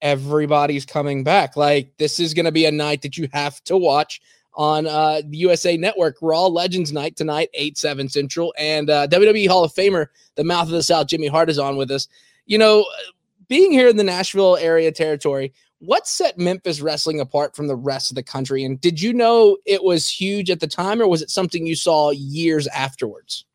everybody's 0.01 0.85
coming 0.85 1.23
back. 1.23 1.55
Like 1.55 1.93
this 1.97 2.19
is 2.19 2.33
going 2.33 2.45
to 2.45 2.51
be 2.51 2.65
a 2.65 2.71
night 2.71 3.01
that 3.03 3.17
you 3.17 3.27
have 3.33 3.63
to 3.65 3.77
watch 3.77 4.21
on 4.55 4.87
uh, 4.87 5.21
the 5.25 5.37
USA 5.37 5.77
Network, 5.77 6.17
Raw 6.21 6.47
Legends 6.47 6.91
Night 6.91 7.15
tonight, 7.15 7.49
8, 7.53 7.77
7 7.77 8.09
Central. 8.09 8.53
And 8.57 8.89
uh, 8.89 9.07
WWE 9.07 9.47
Hall 9.47 9.63
of 9.63 9.73
Famer, 9.73 10.07
the 10.35 10.43
mouth 10.43 10.65
of 10.65 10.71
the 10.71 10.83
South, 10.83 11.07
Jimmy 11.07 11.27
Hart, 11.27 11.49
is 11.49 11.59
on 11.59 11.77
with 11.77 11.91
us. 11.91 12.07
You 12.45 12.57
know, 12.57 12.85
being 13.49 13.71
here 13.71 13.89
in 13.89 13.97
the 13.97 14.03
Nashville 14.03 14.55
area 14.57 14.91
territory, 14.91 15.53
what 15.79 16.07
set 16.07 16.37
Memphis 16.37 16.81
wrestling 16.81 17.19
apart 17.19 17.55
from 17.55 17.67
the 17.67 17.75
rest 17.75 18.11
of 18.11 18.15
the 18.15 18.23
country? 18.23 18.63
And 18.63 18.79
did 18.79 19.01
you 19.01 19.13
know 19.13 19.57
it 19.65 19.83
was 19.83 20.09
huge 20.09 20.49
at 20.49 20.59
the 20.59 20.67
time, 20.67 21.01
or 21.01 21.07
was 21.07 21.21
it 21.21 21.29
something 21.29 21.65
you 21.65 21.75
saw 21.75 22.11
years 22.11 22.67
afterwards? 22.67 23.45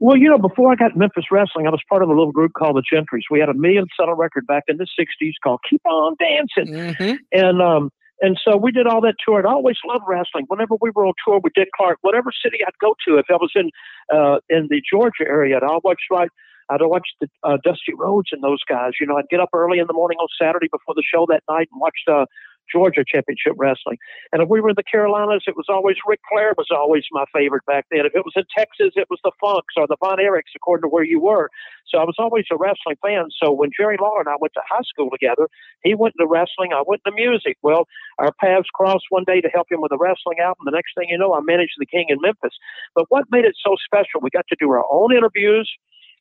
Well, 0.00 0.16
you 0.16 0.30
know, 0.30 0.38
before 0.38 0.70
I 0.70 0.76
got 0.76 0.96
Memphis 0.96 1.24
wrestling, 1.30 1.66
I 1.66 1.70
was 1.70 1.82
part 1.88 2.02
of 2.02 2.08
a 2.08 2.12
little 2.12 2.30
group 2.30 2.52
called 2.56 2.76
the 2.76 2.82
Gentrys. 2.82 3.22
We 3.30 3.40
had 3.40 3.48
a 3.48 3.54
million 3.54 3.86
seller 3.98 4.14
record 4.14 4.46
back 4.46 4.64
in 4.68 4.76
the 4.76 4.86
'60s 4.98 5.32
called 5.42 5.60
"Keep 5.68 5.84
On 5.86 6.14
Dancing," 6.20 6.72
mm-hmm. 6.72 7.14
and 7.32 7.60
um, 7.62 7.90
and 8.20 8.38
so 8.44 8.56
we 8.56 8.70
did 8.70 8.86
all 8.86 9.00
that 9.00 9.14
tour. 9.24 9.38
And 9.38 9.48
I 9.48 9.52
always 9.52 9.76
loved 9.84 10.04
wrestling. 10.06 10.44
Whenever 10.48 10.76
we 10.80 10.90
were 10.94 11.06
on 11.06 11.14
tour 11.26 11.40
with 11.42 11.54
Dick 11.54 11.70
Clark, 11.76 11.98
whatever 12.02 12.30
city 12.44 12.58
I'd 12.64 12.78
go 12.80 12.94
to, 13.08 13.18
if 13.18 13.26
I 13.28 13.34
was 13.34 13.50
in 13.56 13.70
uh, 14.14 14.38
in 14.48 14.68
the 14.70 14.80
Georgia 14.88 15.24
area, 15.26 15.56
I'd 15.56 15.80
watch 15.82 16.02
right 16.10 16.30
I'd 16.70 16.80
watch 16.82 17.08
the 17.20 17.28
uh, 17.42 17.58
Dusty 17.64 17.94
Rhodes 17.96 18.28
and 18.32 18.42
those 18.42 18.62
guys. 18.68 18.92
You 19.00 19.06
know, 19.06 19.16
I'd 19.16 19.28
get 19.30 19.40
up 19.40 19.50
early 19.52 19.78
in 19.78 19.86
the 19.86 19.92
morning 19.92 20.18
on 20.18 20.28
Saturday 20.40 20.68
before 20.70 20.94
the 20.94 21.02
show 21.02 21.26
that 21.28 21.42
night 21.48 21.68
and 21.72 21.80
watch 21.80 21.98
uh, 22.10 22.26
Georgia 22.70 23.04
Championship 23.06 23.54
Wrestling. 23.56 23.96
And 24.32 24.42
if 24.42 24.48
we 24.48 24.60
were 24.60 24.70
in 24.70 24.76
the 24.76 24.84
Carolinas, 24.84 25.44
it 25.46 25.56
was 25.56 25.66
always 25.68 25.96
Ric 26.06 26.20
Flair 26.30 26.54
was 26.56 26.68
always 26.70 27.04
my 27.10 27.24
favorite 27.32 27.64
back 27.66 27.86
then. 27.90 28.04
If 28.04 28.14
it 28.14 28.24
was 28.24 28.34
in 28.36 28.44
Texas, 28.56 28.92
it 28.96 29.08
was 29.10 29.18
the 29.24 29.32
Funks 29.40 29.74
or 29.76 29.86
the 29.86 29.96
Von 30.00 30.18
Erichs, 30.18 30.54
according 30.54 30.82
to 30.82 30.92
where 30.92 31.04
you 31.04 31.20
were. 31.20 31.48
So 31.88 31.98
I 31.98 32.04
was 32.04 32.16
always 32.18 32.44
a 32.52 32.56
wrestling 32.56 32.96
fan. 33.02 33.28
So 33.42 33.52
when 33.52 33.70
Jerry 33.74 33.96
Lawler 34.00 34.20
and 34.20 34.28
I 34.28 34.36
went 34.38 34.52
to 34.54 34.62
high 34.68 34.84
school 34.84 35.10
together, 35.10 35.48
he 35.82 35.94
went 35.94 36.14
into 36.18 36.28
wrestling, 36.28 36.72
I 36.72 36.82
went 36.86 37.02
into 37.04 37.16
music. 37.16 37.56
Well, 37.62 37.88
our 38.18 38.32
paths 38.40 38.68
crossed 38.74 39.06
one 39.08 39.24
day 39.24 39.40
to 39.40 39.48
help 39.48 39.70
him 39.70 39.80
with 39.80 39.92
a 39.92 39.98
wrestling 39.98 40.38
album. 40.40 40.64
The 40.64 40.76
next 40.76 40.92
thing 40.96 41.08
you 41.08 41.18
know, 41.18 41.34
I 41.34 41.40
managed 41.40 41.76
the 41.78 41.86
King 41.86 42.06
in 42.08 42.18
Memphis. 42.20 42.56
But 42.94 43.06
what 43.08 43.24
made 43.30 43.44
it 43.44 43.56
so 43.64 43.76
special? 43.84 44.20
We 44.20 44.30
got 44.30 44.46
to 44.48 44.56
do 44.60 44.70
our 44.70 44.84
own 44.90 45.16
interviews. 45.16 45.68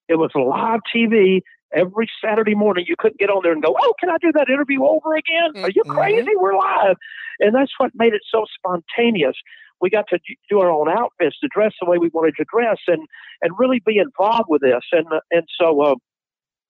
It 0.08 0.16
was 0.16 0.32
live 0.36 0.80
TV 0.94 1.42
every 1.74 2.10
Saturday 2.24 2.56
morning. 2.56 2.86
You 2.88 2.96
couldn't 2.98 3.20
get 3.20 3.30
on 3.30 3.42
there 3.44 3.52
and 3.52 3.62
go, 3.62 3.76
"Oh, 3.80 3.94
can 4.00 4.10
I 4.10 4.18
do 4.22 4.32
that 4.34 4.50
interview 4.50 4.84
over 4.86 5.16
again?" 5.16 5.52
Are 5.64 5.70
you 5.76 5.84
Mm-hmm. 5.86 5.92
crazy? 5.92 6.36
We're 6.36 6.56
live, 6.58 6.96
and 7.40 7.54
that's 7.54 7.74
what 7.78 7.92
made 7.96 8.14
it 8.14 8.22
so 8.32 8.46
spontaneous. 8.58 9.36
We 9.80 9.90
got 9.90 10.06
to 10.10 10.20
do 10.50 10.60
our 10.60 10.72
own 10.72 10.90
outfits, 10.90 11.38
to 11.40 11.48
dress 11.54 11.74
the 11.82 11.90
way 11.90 11.98
we 11.98 12.10
wanted 12.10 12.36
to 12.38 12.46
dress, 12.52 12.78
and 12.88 13.06
and 13.42 13.54
really 13.60 13.82
be 13.86 13.98
involved 13.98 14.46
with 14.50 14.62
this. 14.62 14.84
And 14.92 15.08
and 15.32 15.44
so. 15.60 15.82
Uh, 15.82 15.96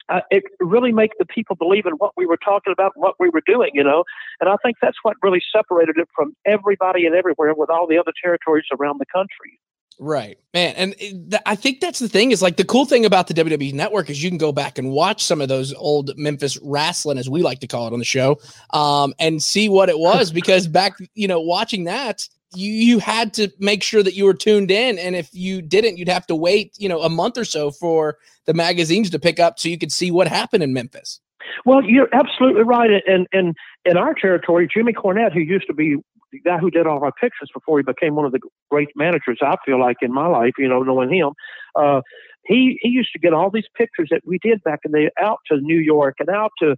uh, 0.09 0.21
it 0.31 0.43
really 0.61 0.93
make 0.93 1.11
the 1.19 1.25
people 1.25 1.53
believe 1.57 1.85
in 1.85 1.91
what 1.93 2.13
we 2.15 2.25
were 2.25 2.37
talking 2.37 2.71
about, 2.71 2.93
what 2.95 3.15
we 3.19 3.29
were 3.29 3.41
doing, 3.45 3.71
you 3.73 3.83
know. 3.83 4.05
And 4.39 4.49
I 4.49 4.55
think 4.63 4.77
that's 4.81 4.95
what 5.03 5.17
really 5.21 5.41
separated 5.53 5.97
it 5.97 6.07
from 6.15 6.33
everybody 6.45 7.05
and 7.05 7.13
everywhere 7.13 7.53
with 7.53 7.69
all 7.69 7.87
the 7.87 7.97
other 7.97 8.13
territories 8.23 8.63
around 8.71 8.99
the 9.01 9.05
country. 9.13 9.59
Right, 9.99 10.37
man, 10.53 10.75
and 10.75 10.95
th- 10.99 11.41
I 11.47 11.55
think 11.55 11.79
that's 11.79 11.97
the 11.97 12.07
thing 12.07 12.31
is 12.31 12.41
like 12.41 12.57
the 12.57 12.63
cool 12.63 12.85
thing 12.85 13.03
about 13.03 13.27
the 13.27 13.33
WWE 13.33 13.73
Network 13.73 14.11
is 14.11 14.21
you 14.21 14.29
can 14.29 14.37
go 14.37 14.51
back 14.51 14.77
and 14.77 14.91
watch 14.91 15.23
some 15.23 15.41
of 15.41 15.47
those 15.47 15.73
old 15.73 16.15
Memphis 16.17 16.55
wrestling, 16.61 17.17
as 17.17 17.27
we 17.27 17.41
like 17.41 17.61
to 17.61 17.67
call 17.67 17.87
it 17.87 17.93
on 17.93 17.99
the 17.99 18.05
show, 18.05 18.39
um, 18.73 19.15
and 19.19 19.41
see 19.41 19.69
what 19.69 19.89
it 19.89 19.97
was 19.97 20.31
because 20.31 20.67
back, 20.67 20.93
you 21.15 21.27
know, 21.27 21.39
watching 21.39 21.85
that, 21.85 22.29
you 22.53 22.71
you 22.71 22.99
had 22.99 23.33
to 23.33 23.51
make 23.57 23.81
sure 23.81 24.03
that 24.03 24.13
you 24.13 24.25
were 24.25 24.35
tuned 24.35 24.69
in, 24.69 24.99
and 24.99 25.15
if 25.15 25.29
you 25.33 25.63
didn't, 25.63 25.97
you'd 25.97 26.09
have 26.09 26.27
to 26.27 26.35
wait, 26.35 26.75
you 26.77 26.87
know, 26.87 27.01
a 27.01 27.09
month 27.09 27.35
or 27.35 27.45
so 27.45 27.71
for 27.71 28.17
the 28.45 28.53
magazines 28.53 29.09
to 29.09 29.19
pick 29.19 29.39
up 29.39 29.57
so 29.57 29.67
you 29.67 29.79
could 29.79 29.91
see 29.91 30.11
what 30.11 30.27
happened 30.27 30.61
in 30.61 30.73
Memphis. 30.73 31.19
Well, 31.65 31.83
you're 31.83 32.09
absolutely 32.13 32.63
right. 32.63 33.01
And 33.07 33.27
and 33.31 33.55
in 33.83 33.97
our 33.97 34.13
territory, 34.13 34.69
Jimmy 34.71 34.93
Cornette, 34.93 35.33
who 35.33 35.39
used 35.39 35.65
to 35.67 35.73
be 35.73 35.97
the 36.31 36.39
guy 36.39 36.57
who 36.57 36.69
did 36.69 36.87
all 36.87 37.03
our 37.03 37.11
pictures 37.11 37.49
before 37.53 37.79
he 37.79 37.83
became 37.83 38.15
one 38.15 38.25
of 38.25 38.31
the 38.31 38.39
great 38.69 38.89
managers, 38.95 39.39
I 39.41 39.55
feel 39.65 39.79
like 39.79 39.97
in 40.01 40.13
my 40.13 40.27
life, 40.27 40.53
you 40.57 40.67
know, 40.67 40.83
knowing 40.83 41.13
him, 41.13 41.31
uh, 41.75 42.01
he 42.45 42.79
he 42.81 42.89
used 42.89 43.11
to 43.13 43.19
get 43.19 43.33
all 43.33 43.49
these 43.51 43.67
pictures 43.75 44.09
that 44.11 44.21
we 44.25 44.39
did 44.41 44.63
back 44.63 44.79
in 44.85 44.91
the 44.91 45.09
out 45.19 45.39
to 45.47 45.57
New 45.61 45.79
York 45.79 46.15
and 46.19 46.29
out 46.29 46.51
to 46.59 46.75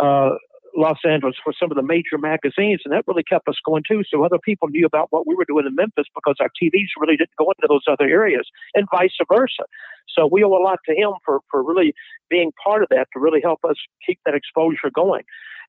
uh, 0.00 0.30
Los 0.76 0.98
Angeles 1.06 1.36
for 1.42 1.52
some 1.58 1.70
of 1.70 1.76
the 1.76 1.82
major 1.82 2.18
magazines, 2.18 2.80
and 2.84 2.92
that 2.92 3.04
really 3.06 3.22
kept 3.22 3.48
us 3.48 3.56
going 3.64 3.82
too. 3.86 4.02
So 4.08 4.24
other 4.24 4.38
people 4.38 4.68
knew 4.68 4.86
about 4.86 5.08
what 5.10 5.26
we 5.26 5.34
were 5.34 5.44
doing 5.44 5.66
in 5.66 5.74
Memphis 5.74 6.06
because 6.14 6.36
our 6.40 6.48
TVs 6.60 6.88
really 7.00 7.16
didn't 7.16 7.36
go 7.38 7.50
into 7.50 7.68
those 7.68 7.84
other 7.88 8.08
areas, 8.08 8.48
and 8.74 8.86
vice 8.90 9.16
versa. 9.32 9.64
So 10.08 10.26
we 10.30 10.42
owe 10.44 10.54
a 10.54 10.62
lot 10.62 10.78
to 10.88 10.94
him 10.94 11.12
for 11.24 11.40
for 11.50 11.62
really 11.62 11.94
being 12.30 12.52
part 12.62 12.82
of 12.82 12.88
that 12.90 13.08
to 13.12 13.20
really 13.20 13.40
help 13.42 13.60
us 13.68 13.76
keep 14.06 14.18
that 14.24 14.34
exposure 14.34 14.90
going. 14.94 15.22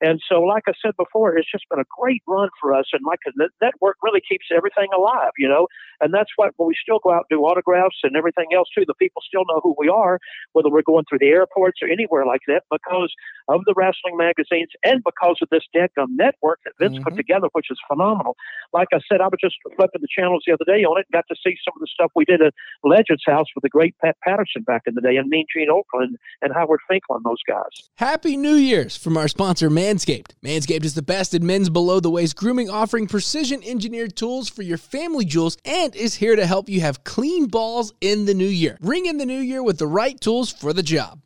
And 0.03 0.19
so, 0.27 0.41
like 0.41 0.63
I 0.67 0.73
said 0.83 0.91
before, 0.97 1.37
it's 1.37 1.49
just 1.49 1.63
been 1.69 1.79
a 1.79 1.87
great 1.97 2.21
run 2.27 2.49
for 2.59 2.75
us. 2.75 2.85
And 2.91 3.01
like 3.07 3.19
the 3.23 3.49
network 3.61 3.95
really 4.03 4.19
keeps 4.19 4.47
everything 4.53 4.89
alive, 4.95 5.31
you 5.37 5.47
know. 5.47 5.67
And 6.01 6.13
that's 6.13 6.29
what 6.35 6.51
when 6.57 6.67
we 6.67 6.75
still 6.75 6.99
go 6.99 7.11
out 7.11 7.23
and 7.29 7.39
do 7.39 7.43
autographs 7.45 7.95
and 8.03 8.17
everything 8.17 8.47
else 8.53 8.67
too. 8.75 8.83
The 8.85 8.93
people 8.95 9.21
still 9.25 9.45
know 9.47 9.61
who 9.63 9.73
we 9.79 9.87
are, 9.87 10.19
whether 10.51 10.69
we're 10.69 10.83
going 10.83 11.05
through 11.07 11.19
the 11.19 11.31
airports 11.31 11.79
or 11.81 11.87
anywhere 11.87 12.25
like 12.25 12.41
that, 12.47 12.63
because 12.69 13.13
of 13.47 13.61
the 13.65 13.73
wrestling 13.77 14.17
magazines 14.17 14.69
and 14.83 15.01
because 15.05 15.37
of 15.41 15.47
this 15.49 15.63
Deadgum 15.73 16.19
network 16.19 16.59
that 16.65 16.73
Vince 16.79 16.97
put 16.97 17.13
mm-hmm. 17.13 17.17
together, 17.17 17.47
which 17.53 17.67
is 17.71 17.79
phenomenal. 17.87 18.35
Like 18.73 18.89
I 18.93 18.99
said, 19.09 19.21
I 19.21 19.31
was 19.31 19.39
just 19.39 19.55
flipping 19.77 20.01
the 20.01 20.11
channels 20.11 20.43
the 20.45 20.53
other 20.53 20.67
day 20.67 20.83
on 20.83 20.99
it 20.99 21.07
and 21.07 21.15
got 21.15 21.25
to 21.29 21.35
see 21.39 21.55
some 21.63 21.73
of 21.75 21.79
the 21.79 21.87
stuff 21.87 22.11
we 22.13 22.25
did 22.25 22.41
at 22.41 22.53
Legends 22.83 23.23
House 23.25 23.47
with 23.55 23.63
the 23.63 23.69
great 23.69 23.95
Pat 24.03 24.17
Patterson 24.21 24.63
back 24.63 24.83
in 24.85 24.95
the 24.95 25.01
day 25.01 25.15
and 25.15 25.29
Mean 25.29 25.45
Gene 25.55 25.69
Okerlund 25.69 26.19
and 26.41 26.53
Howard 26.53 26.81
Finkel 26.89 27.15
and 27.15 27.23
those 27.23 27.41
guys. 27.47 27.89
Happy 27.95 28.35
New 28.35 28.55
Year's 28.55 28.97
from 28.97 29.17
our 29.17 29.29
sponsor, 29.29 29.69
Manscaped. 29.93 30.31
Manscaped 30.43 30.85
is 30.85 30.95
the 30.95 31.03
best 31.03 31.35
in 31.35 31.45
men's 31.45 31.69
below 31.69 31.99
the 31.99 32.09
waist 32.09 32.35
grooming, 32.35 32.67
offering 32.67 33.05
precision 33.05 33.61
engineered 33.63 34.15
tools 34.15 34.49
for 34.49 34.63
your 34.63 34.79
family 34.79 35.23
jewels 35.23 35.55
and 35.65 35.95
is 35.95 36.15
here 36.15 36.35
to 36.35 36.47
help 36.47 36.67
you 36.67 36.81
have 36.81 37.03
clean 37.03 37.45
balls 37.45 37.93
in 38.01 38.25
the 38.25 38.33
new 38.33 38.47
year. 38.47 38.79
Ring 38.81 39.05
in 39.05 39.19
the 39.19 39.25
new 39.25 39.39
year 39.39 39.61
with 39.61 39.77
the 39.77 39.85
right 39.85 40.19
tools 40.19 40.51
for 40.51 40.73
the 40.73 40.81
job. 40.81 41.22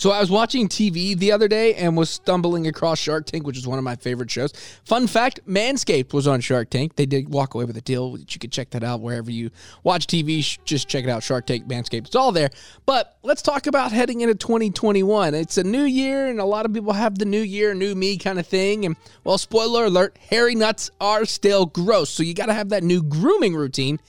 So 0.00 0.12
I 0.12 0.20
was 0.20 0.30
watching 0.30 0.66
TV 0.66 1.14
the 1.14 1.30
other 1.30 1.46
day 1.46 1.74
and 1.74 1.94
was 1.94 2.08
stumbling 2.08 2.66
across 2.66 2.98
Shark 2.98 3.26
Tank, 3.26 3.46
which 3.46 3.58
is 3.58 3.66
one 3.66 3.76
of 3.76 3.84
my 3.84 3.96
favorite 3.96 4.30
shows. 4.30 4.50
Fun 4.82 5.06
fact, 5.06 5.40
Manscaped 5.46 6.14
was 6.14 6.26
on 6.26 6.40
Shark 6.40 6.70
Tank. 6.70 6.96
They 6.96 7.04
did 7.04 7.28
walk 7.28 7.52
away 7.52 7.66
with 7.66 7.76
a 7.76 7.82
deal. 7.82 8.16
You 8.16 8.38
could 8.40 8.50
check 8.50 8.70
that 8.70 8.82
out 8.82 9.02
wherever 9.02 9.30
you 9.30 9.50
watch 9.82 10.06
TV. 10.06 10.58
Just 10.64 10.88
check 10.88 11.04
it 11.04 11.10
out, 11.10 11.22
Shark 11.22 11.44
Tank, 11.44 11.68
Manscaped. 11.68 12.06
It's 12.06 12.16
all 12.16 12.32
there. 12.32 12.48
But 12.86 13.18
let's 13.22 13.42
talk 13.42 13.66
about 13.66 13.92
heading 13.92 14.22
into 14.22 14.34
2021. 14.34 15.34
It's 15.34 15.58
a 15.58 15.64
new 15.64 15.84
year, 15.84 16.28
and 16.28 16.40
a 16.40 16.46
lot 16.46 16.64
of 16.64 16.72
people 16.72 16.94
have 16.94 17.18
the 17.18 17.26
new 17.26 17.42
year, 17.42 17.74
new 17.74 17.94
me 17.94 18.16
kind 18.16 18.38
of 18.38 18.46
thing. 18.46 18.86
And 18.86 18.96
well, 19.24 19.36
spoiler 19.36 19.84
alert, 19.84 20.16
hairy 20.30 20.54
nuts 20.54 20.90
are 20.98 21.26
still 21.26 21.66
gross. 21.66 22.08
So 22.08 22.22
you 22.22 22.32
got 22.32 22.46
to 22.46 22.54
have 22.54 22.70
that 22.70 22.82
new 22.82 23.02
grooming 23.02 23.54
routine. 23.54 24.00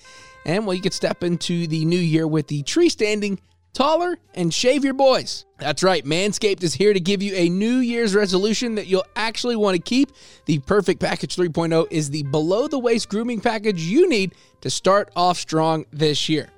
And 0.45 0.65
well, 0.65 0.73
you 0.73 0.81
could 0.81 0.93
step 0.93 1.21
into 1.21 1.67
the 1.67 1.83
new 1.83 1.99
year 1.99 2.25
with 2.25 2.47
the 2.47 2.63
tree 2.63 2.87
standing 2.87 3.41
taller 3.73 4.17
and 4.33 4.53
shave 4.53 4.83
your 4.83 4.93
boys. 4.93 5.45
That's 5.57 5.83
right, 5.83 6.03
Manscaped 6.03 6.63
is 6.63 6.73
here 6.73 6.93
to 6.93 6.99
give 6.99 7.21
you 7.21 7.35
a 7.35 7.49
New 7.49 7.77
Year's 7.77 8.15
resolution 8.15 8.75
that 8.75 8.87
you'll 8.87 9.05
actually 9.15 9.55
want 9.55 9.75
to 9.75 9.81
keep. 9.81 10.11
The 10.45 10.59
Perfect 10.59 10.99
Package 10.99 11.35
3.0 11.35 11.87
is 11.91 12.09
the 12.09 12.23
below 12.23 12.67
the 12.67 12.79
waist 12.79 13.09
grooming 13.09 13.41
package 13.41 13.81
you 13.81 14.09
need 14.09 14.33
to 14.61 14.69
start 14.69 15.11
off 15.15 15.37
strong 15.37 15.85
this 15.91 16.27
year. 16.29 16.49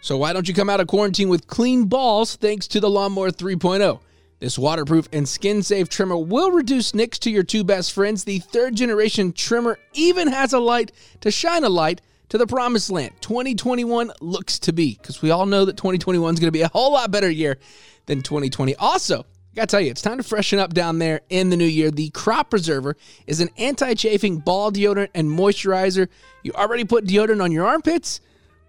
So 0.00 0.16
why 0.16 0.32
don't 0.32 0.46
you 0.46 0.54
come 0.54 0.70
out 0.70 0.80
of 0.80 0.86
quarantine 0.86 1.28
with 1.28 1.46
clean 1.46 1.86
balls 1.86 2.36
thanks 2.36 2.66
to 2.68 2.80
the 2.80 2.90
Lawnmower 2.90 3.30
3.0? 3.30 4.00
This 4.38 4.58
waterproof 4.58 5.08
and 5.12 5.26
skin 5.26 5.62
safe 5.62 5.88
trimmer 5.88 6.16
will 6.16 6.50
reduce 6.50 6.94
nicks 6.94 7.18
to 7.20 7.30
your 7.30 7.42
two 7.42 7.64
best 7.64 7.92
friends. 7.92 8.24
The 8.24 8.38
third 8.38 8.76
generation 8.76 9.32
trimmer 9.32 9.78
even 9.94 10.28
has 10.28 10.52
a 10.52 10.60
light 10.60 10.92
to 11.22 11.30
shine 11.30 11.64
a 11.64 11.70
light 11.70 12.02
to 12.28 12.38
the 12.38 12.46
promised 12.46 12.90
land. 12.90 13.12
2021 13.20 14.12
looks 14.20 14.58
to 14.60 14.72
be, 14.72 14.96
because 15.00 15.22
we 15.22 15.30
all 15.30 15.46
know 15.46 15.64
that 15.64 15.76
2021 15.76 16.34
is 16.34 16.40
going 16.40 16.48
to 16.48 16.52
be 16.52 16.62
a 16.62 16.68
whole 16.68 16.92
lot 16.92 17.10
better 17.10 17.30
year 17.30 17.58
than 18.06 18.22
2020. 18.22 18.74
Also, 18.76 19.20
I 19.20 19.24
gotta 19.54 19.66
tell 19.68 19.80
you, 19.80 19.90
it's 19.90 20.02
time 20.02 20.18
to 20.18 20.22
freshen 20.22 20.58
up 20.58 20.74
down 20.74 20.98
there 20.98 21.22
in 21.30 21.48
the 21.48 21.56
new 21.56 21.64
year. 21.64 21.90
The 21.90 22.10
Crop 22.10 22.50
Preserver 22.50 22.96
is 23.26 23.40
an 23.40 23.48
anti 23.56 23.94
chafing 23.94 24.38
ball 24.38 24.70
deodorant 24.70 25.08
and 25.14 25.28
moisturizer. 25.28 26.08
You 26.42 26.52
already 26.52 26.84
put 26.84 27.06
deodorant 27.06 27.42
on 27.42 27.52
your 27.52 27.66
armpits. 27.66 28.20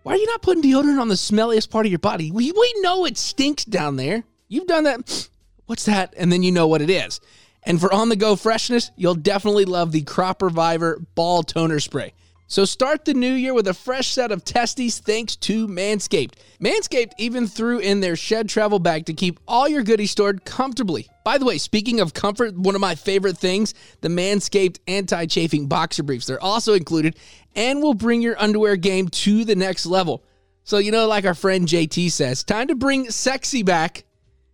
Why 0.04 0.14
are 0.14 0.18
you 0.18 0.26
not 0.28 0.42
putting 0.42 0.64
deodorant 0.64 1.02
on 1.02 1.10
the 1.10 1.16
smelliest 1.16 1.70
part 1.70 1.86
of 1.86 1.92
your 1.92 2.00
body? 2.00 2.32
We, 2.32 2.54
we 2.54 2.74
know 2.78 3.04
it 3.04 3.18
stinks 3.18 3.66
down 3.66 3.98
there. 3.98 4.24
You've 4.48 4.68
done 4.68 4.86
that. 4.86 5.30
What's 5.66 5.84
that? 5.86 6.14
And 6.16 6.32
then 6.32 6.44
you 6.44 6.54
know 6.54 6.68
what 6.68 6.82
it 6.82 6.90
is. 6.90 7.20
And 7.64 7.82
for 7.82 7.94
on 7.94 8.08
the 8.08 8.16
go 8.16 8.38
freshness, 8.38 8.90
you'll 8.96 9.16
definitely 9.16 9.66
love 9.66 9.92
the 9.92 10.04
Crop 10.04 10.42
Reviver 10.42 11.02
Ball 11.16 11.44
Toner 11.44 11.82
Spray. 11.82 12.14
So 12.50 12.64
start 12.64 13.04
the 13.04 13.14
new 13.14 13.34
year 13.34 13.54
with 13.54 13.68
a 13.68 13.74
fresh 13.74 14.08
set 14.08 14.32
of 14.32 14.46
testes 14.46 15.00
thanks 15.00 15.36
to 15.36 15.68
Manscaped. 15.68 16.36
Manscaped 16.62 17.12
even 17.18 17.46
threw 17.46 17.80
in 17.80 18.00
their 18.00 18.16
shed 18.16 18.48
travel 18.48 18.80
bag 18.80 19.06
to 19.08 19.14
keep 19.14 19.38
all 19.50 19.68
your 19.68 19.84
goodies 19.84 20.12
stored 20.12 20.46
comfortably. 20.46 21.10
By 21.26 21.38
the 21.38 21.44
way, 21.44 21.58
speaking 21.58 22.00
of 22.00 22.14
comfort, 22.14 22.58
one 22.58 22.74
of 22.74 22.80
my 22.80 22.96
favorite 22.96 23.38
things, 23.38 23.74
the 24.00 24.08
Manscaped 24.08 24.80
anti-chafing 24.88 25.68
boxer 25.68 26.04
briefs. 26.04 26.26
They're 26.26 26.42
also 26.42 26.74
included 26.74 27.18
and 27.54 27.84
will 27.84 27.94
bring 27.94 28.22
your 28.22 28.42
underwear 28.42 28.78
game 28.78 29.10
to 29.10 29.44
the 29.44 29.56
next 29.56 29.86
level. 29.86 30.24
So, 30.64 30.78
you 30.78 30.92
know, 30.92 31.06
like 31.06 31.26
our 31.26 31.34
friend 31.34 31.68
JT 31.68 32.12
says, 32.12 32.46
time 32.46 32.70
to 32.70 32.76
bring 32.76 33.10
sexy 33.12 33.64
back. 33.64 34.06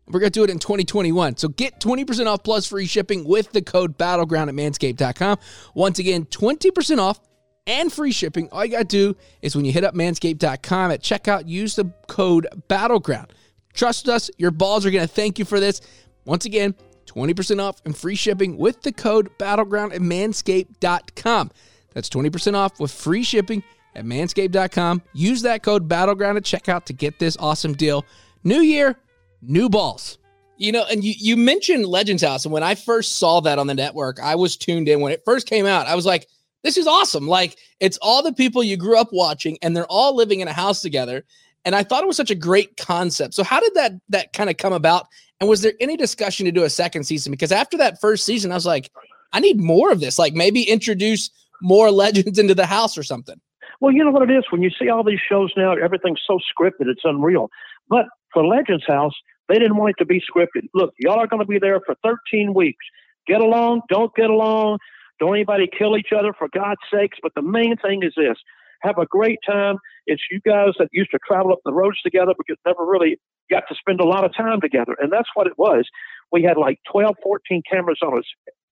We're 0.08 0.20
going 0.20 0.32
to 0.32 0.40
do 0.40 0.44
it 0.44 0.50
in 0.50 0.58
2021. 0.58 1.38
So 1.38 1.48
get 1.48 1.80
20% 1.80 2.26
off 2.26 2.44
plus 2.44 2.66
free 2.66 2.88
shipping 2.88 3.24
with 3.24 3.52
the 3.52 3.62
code 3.62 4.00
battleground 4.00 4.50
at 4.50 4.56
manscaped.com. 4.56 5.38
Once 5.76 6.00
again, 6.00 6.26
20% 6.26 6.98
off 6.98 7.20
and 7.68 7.92
free 7.92 8.12
shipping. 8.12 8.50
All 8.52 8.64
you 8.66 8.72
got 8.72 8.80
to 8.80 9.14
do 9.14 9.16
is 9.42 9.56
when 9.56 9.66
you 9.66 9.72
hit 9.72 9.84
up 9.84 9.96
manscaped.com 9.96 10.92
at 10.92 11.02
checkout, 11.02 11.48
use 11.48 11.76
the 11.76 11.86
code 12.08 12.48
battleground. 12.68 13.34
Trust 13.74 14.08
us, 14.08 14.30
your 14.38 14.52
balls 14.52 14.86
are 14.86 14.92
going 14.92 15.08
to 15.08 15.14
thank 15.14 15.40
you 15.40 15.46
for 15.46 15.60
this. 15.60 15.82
Once 16.26 16.46
again, 16.46 16.76
20% 17.06 17.62
off 17.62 17.82
and 17.86 17.98
free 17.98 18.16
shipping 18.16 18.58
with 18.58 18.82
the 18.82 18.92
code 18.92 19.30
battleground 19.38 19.94
at 19.94 20.02
manscaped.com. 20.02 21.52
That's 21.94 22.10
20% 22.10 22.56
off 22.56 22.80
with 22.80 22.92
free 22.92 23.24
shipping 23.24 23.64
at 23.96 24.06
manscaped.com. 24.06 25.02
Use 25.14 25.42
that 25.44 25.64
code 25.64 25.88
battleground 25.88 26.38
at 26.38 26.44
checkout 26.44 26.86
to 26.86 26.94
get 26.94 27.20
this 27.20 27.38
awesome 27.38 27.74
deal. 27.74 28.06
New 28.44 28.62
year, 28.62 28.98
new 29.42 29.70
balls. 29.70 30.18
You 30.58 30.72
know, 30.72 30.86
and 30.90 31.04
you, 31.04 31.14
you 31.18 31.36
mentioned 31.36 31.86
Legends 31.86 32.24
House. 32.24 32.46
And 32.46 32.54
when 32.54 32.64
I 32.64 32.76
first 32.76 33.18
saw 33.18 33.42
that 33.42 33.60
on 33.60 33.68
the 33.68 33.74
network, 33.74 34.20
I 34.22 34.36
was 34.36 34.56
tuned 34.56 34.88
in. 34.88 35.02
When 35.02 35.12
it 35.12 35.24
first 35.26 35.48
came 35.48 35.66
out, 35.66 35.88
I 35.88 35.96
was 35.96 36.06
like, 36.06 36.28
this 36.64 36.78
is 36.78 36.88
awesome. 36.88 37.28
Like, 37.28 37.58
it's 37.80 37.98
all 38.02 38.24
the 38.24 38.34
people 38.34 38.64
you 38.64 38.78
grew 38.78 38.98
up 38.98 39.10
watching, 39.12 39.58
and 39.62 39.76
they're 39.76 39.88
all 39.88 40.16
living 40.16 40.40
in 40.40 40.48
a 40.48 40.54
house 40.54 40.82
together. 40.82 41.24
And 41.66 41.76
I 41.76 41.84
thought 41.84 42.04
it 42.04 42.08
was 42.08 42.18
such 42.18 42.32
a 42.32 42.36
great 42.36 42.76
concept. 42.78 43.34
So, 43.34 43.44
how 43.44 43.60
did 43.60 43.74
that 43.76 43.94
that 44.10 44.34
kind 44.34 44.50
of 44.50 44.58
come 44.58 44.74
about? 44.74 45.08
And 45.40 45.50
was 45.50 45.62
there 45.62 45.74
any 45.80 45.98
discussion 45.98 46.46
to 46.46 46.52
do 46.52 46.64
a 46.64 46.70
second 46.70 47.04
season? 47.04 47.32
Because 47.32 47.52
after 47.52 47.78
that 47.78 48.00
first 48.00 48.26
season, 48.26 48.52
I 48.52 48.56
was 48.56 48.66
like, 48.66 48.92
I 49.34 49.40
need 49.40 49.60
more 49.60 49.92
of 49.92 50.00
this. 50.00 50.18
Like 50.18 50.34
maybe 50.34 50.64
introduce 50.64 51.30
more 51.62 51.92
legends 52.04 52.40
into 52.40 52.56
the 52.56 52.66
house 52.66 52.98
or 52.98 53.04
something. 53.04 53.40
Well, 53.82 53.92
you 53.92 54.04
know 54.06 54.12
what 54.12 54.30
it 54.30 54.34
is 54.34 54.46
when 54.50 54.62
you 54.62 54.70
see 54.70 54.90
all 54.90 55.04
these 55.04 55.20
shows 55.20 55.52
now, 55.58 55.74
everything's 55.74 56.22
so 56.26 56.40
scripted, 56.40 56.88
it's 56.88 57.02
unreal. 57.04 57.50
But 57.90 58.06
for 58.32 58.46
Legends 58.46 58.86
House, 58.88 59.14
they 59.50 59.56
didn't 59.56 59.76
want 59.76 59.90
it 59.90 59.96
to 60.02 60.06
be 60.06 60.22
scripted. 60.22 60.68
Look, 60.74 60.94
y'all 60.98 61.20
are 61.20 61.28
going 61.28 61.42
to 61.42 61.46
be 61.46 61.60
there 61.60 61.82
for 61.86 61.96
13 62.04 62.54
weeks. 62.54 62.86
Get 63.28 63.42
along, 63.42 63.82
don't 63.90 64.16
get 64.16 64.30
along, 64.30 64.78
don't 65.24 65.36
anybody 65.36 65.70
kill 65.78 65.98
each 65.98 66.12
other 66.18 66.34
for 66.38 66.50
God's 66.54 66.82
sakes. 66.94 67.18
But 67.22 67.34
the 67.36 67.42
main 67.42 67.78
thing 67.78 68.04
is 68.04 68.14
this 68.18 68.38
have 68.82 68.98
a 68.98 69.06
great 69.06 69.40
time. 69.48 69.78
It's 70.06 70.22
you 70.30 70.42
guys 70.46 70.74
that 70.80 70.90
used 70.92 71.12
to 71.12 71.20
travel 71.26 71.54
up 71.54 71.60
the 71.64 71.72
roads 71.72 72.02
together 72.02 72.34
because 72.38 72.58
never 72.66 72.86
really 72.86 73.18
got 73.50 73.64
to 73.70 73.76
spend 73.76 74.02
a 74.02 74.06
lot 74.06 74.26
of 74.26 74.36
time 74.36 74.60
together. 74.60 74.96
And 75.00 75.12
that's 75.12 75.30
what 75.34 75.48
it 75.48 75.54
was. 75.58 75.88
We 76.32 76.44
had 76.44 76.58
like 76.58 76.80
12, 76.92 77.16
14 77.24 77.62
cameras 77.72 78.00
on 78.04 78.18
us 78.18 78.26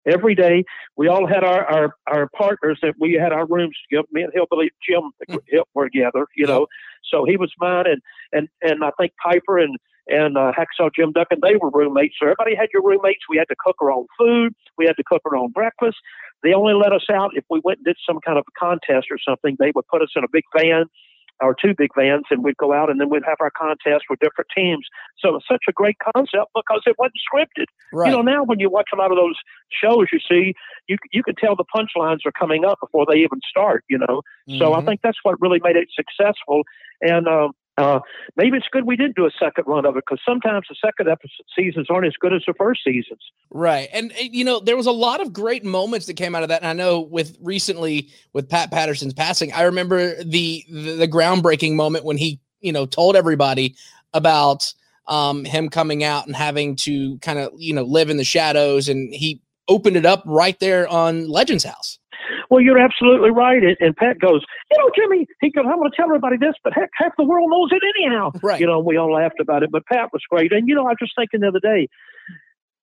every 0.06 0.36
day. 0.36 0.66
We 0.98 1.08
all 1.08 1.26
had 1.26 1.46
our, 1.46 1.64
our, 1.66 1.96
our 2.08 2.30
partners 2.38 2.80
that 2.82 2.96
we 3.00 3.14
had 3.14 3.32
our 3.32 3.46
rooms 3.48 3.78
together. 3.90 4.08
Me 4.12 4.24
and 4.24 4.34
Hillbilly 4.34 4.72
Jim 4.88 5.12
hmm. 5.30 5.58
were 5.74 5.90
together, 5.90 6.28
you 6.36 6.48
know. 6.48 6.68
So 7.10 7.24
he 7.26 7.38
was 7.38 7.52
mine, 7.60 7.86
and 7.88 8.02
and 8.32 8.48
and 8.62 8.84
I 8.84 8.92
think 9.00 9.14
Piper 9.24 9.58
and 9.58 9.78
and 10.08 10.38
uh, 10.38 10.52
Hacksaw 10.58 10.90
Jim 10.96 11.12
Duggan 11.12 11.40
they 11.42 11.56
were 11.62 11.70
roommates. 11.70 12.16
So 12.20 12.26
everybody 12.26 12.56
had 12.56 12.70
your 12.74 12.84
roommates. 12.84 13.22
We 13.30 13.38
had 13.38 13.48
to 13.50 13.56
cook 13.64 13.76
our 13.82 13.92
own 13.92 14.08
food. 14.18 14.54
We 14.78 14.86
had 14.86 14.98
to 14.98 15.04
cook 15.06 15.22
our 15.26 15.36
own 15.36 15.52
breakfast. 15.52 15.98
They 16.44 16.54
only 16.54 16.74
let 16.74 16.92
us 16.92 17.06
out 17.12 17.32
if 17.36 17.46
we 17.50 17.62
went 17.64 17.80
and 17.80 17.86
did 17.86 17.98
some 18.08 18.20
kind 18.26 18.38
of 18.38 18.46
a 18.48 18.60
contest 18.60 19.08
or 19.12 19.18
something. 19.20 19.56
They 19.60 19.72
would 19.76 19.88
put 19.88 20.02
us 20.02 20.10
in 20.16 20.24
a 20.24 20.28
big 20.32 20.44
van 20.58 20.86
or 21.40 21.56
two 21.60 21.74
big 21.76 21.90
vans, 21.98 22.26
and 22.30 22.44
we'd 22.44 22.58
go 22.58 22.72
out 22.72 22.90
and 22.92 23.02
then 23.02 23.10
we'd 23.10 23.24
have 23.26 23.38
our 23.40 23.50
contest 23.50 24.06
with 24.10 24.20
different 24.20 24.48
teams. 24.56 24.86
So 25.18 25.30
it 25.30 25.32
was 25.34 25.44
such 25.50 25.64
a 25.68 25.72
great 25.72 25.98
concept 26.16 26.52
because 26.54 26.82
it 26.86 26.96
wasn't 27.00 27.16
scripted. 27.26 27.66
Right. 27.92 28.12
You 28.12 28.18
know, 28.18 28.22
now 28.22 28.44
when 28.44 28.60
you 28.60 28.70
watch 28.70 28.90
a 28.94 28.98
lot 28.98 29.12
of 29.12 29.18
those 29.18 29.36
shows, 29.72 30.08
you 30.14 30.20
see 30.20 30.54
you 30.88 30.98
you 31.12 31.24
can 31.24 31.36
tell 31.36 31.56
the 31.56 31.66
punchlines 31.76 32.20
are 32.26 32.32
coming 32.32 32.64
up 32.64 32.80
before 32.80 33.06
they 33.10 33.18
even 33.20 33.40
start. 33.50 33.84
You 33.90 33.98
know, 33.98 34.22
mm-hmm. 34.48 34.60
so 34.60 34.74
I 34.74 34.78
Mm-hmm. 34.78 34.88
think 34.88 35.02
that's 35.04 35.18
what 35.24 35.42
really 35.42 35.60
made 35.64 35.76
it 35.76 35.90
successful. 35.96 36.64
And 37.02 37.28
um, 37.28 37.52
uh, 37.78 38.00
maybe 38.36 38.58
it's 38.58 38.68
good 38.72 38.86
we 38.86 38.96
didn't 38.96 39.16
do 39.16 39.26
a 39.26 39.32
second 39.40 39.64
run 39.66 39.86
of 39.86 39.96
it 39.96 40.04
because 40.06 40.20
sometimes 40.26 40.66
the 40.70 40.76
second 40.84 41.08
episode 41.08 41.46
seasons 41.56 41.88
aren't 41.90 42.06
as 42.06 42.14
good 42.20 42.34
as 42.34 42.44
the 42.46 42.54
first 42.58 42.82
seasons. 42.84 43.22
Right. 43.50 43.90
And, 43.94 44.12
and, 44.20 44.34
you 44.34 44.44
know, 44.44 44.60
there 44.60 44.76
was 44.76 44.88
a 44.88 44.92
lot 44.92 45.22
of 45.22 45.32
great 45.32 45.64
moments 45.64 46.06
that 46.08 46.16
came 46.16 46.36
out 46.36 46.44
of 46.44 46.50
that. 46.50 46.62
And 46.62 46.68
I 46.68 46.74
know 46.74 47.00
with 47.00 47.38
recently 47.42 48.10
with 48.34 48.50
Pat 48.50 48.72
Patterson's 48.72 49.14
passing, 49.14 49.54
I 49.54 49.64
remember 49.64 50.22
the 50.24 50.66
the, 50.70 50.96
the 50.98 51.08
groundbreaking 51.08 51.76
moment 51.76 52.06
when 52.06 52.18
he, 52.18 52.40
you 52.60 52.72
know, 52.72 52.86
told 52.86 53.16
everybody 53.16 53.76
about 54.14 54.74
um 55.08 55.46
him 55.46 55.70
coming 55.70 56.04
out 56.04 56.28
and 56.28 56.36
having 56.36 56.76
to 56.76 57.18
kind 57.20 57.40
of, 57.40 57.52
you 57.58 57.74
know, 57.74 57.84
live 57.84 58.10
in 58.10 58.18
the 58.18 58.24
shadows 58.24 58.90
and 58.90 59.14
he 59.14 59.42
opened 59.68 59.96
it 59.96 60.06
up 60.06 60.24
right 60.26 60.60
there 60.60 60.88
on 60.88 61.30
Legends 61.30 61.64
House. 61.64 62.00
Well, 62.50 62.62
you're 62.62 62.80
absolutely 62.80 63.32
right. 63.32 63.64
And, 63.64 63.78
and 63.80 63.96
Pat 63.96 64.20
goes, 64.20 64.42
you 64.72 64.78
know, 64.78 64.90
Jimmy, 64.96 65.28
he 65.42 65.52
goes, 65.52 65.66
I'm 65.68 65.78
going 65.78 65.90
to 65.90 65.96
tell 65.96 66.06
everybody 66.06 66.38
this, 66.38 66.54
but 66.64 66.74
heck, 66.74 66.90
half 66.96 67.14
the 67.18 67.24
world 67.24 67.50
knows 67.50 67.70
it 67.72 67.82
anyhow. 67.98 68.32
Right. 68.44 68.60
You 68.60 68.68
know, 68.68 68.80
we 68.80 68.98
all 68.98 69.14
laughed 69.14 69.40
about 69.40 69.64
it, 69.64 69.72
but 69.72 69.86
Pat 69.86 70.10
was 70.14 70.22
great. 70.30 70.52
And, 70.52 70.68
you 70.68 70.76
know, 70.76 70.84
I 70.86 70.90
was 70.90 70.98
just 71.00 71.14
thinking 71.18 71.42
the 71.42 71.48
other 71.50 71.60
day, 71.60 71.88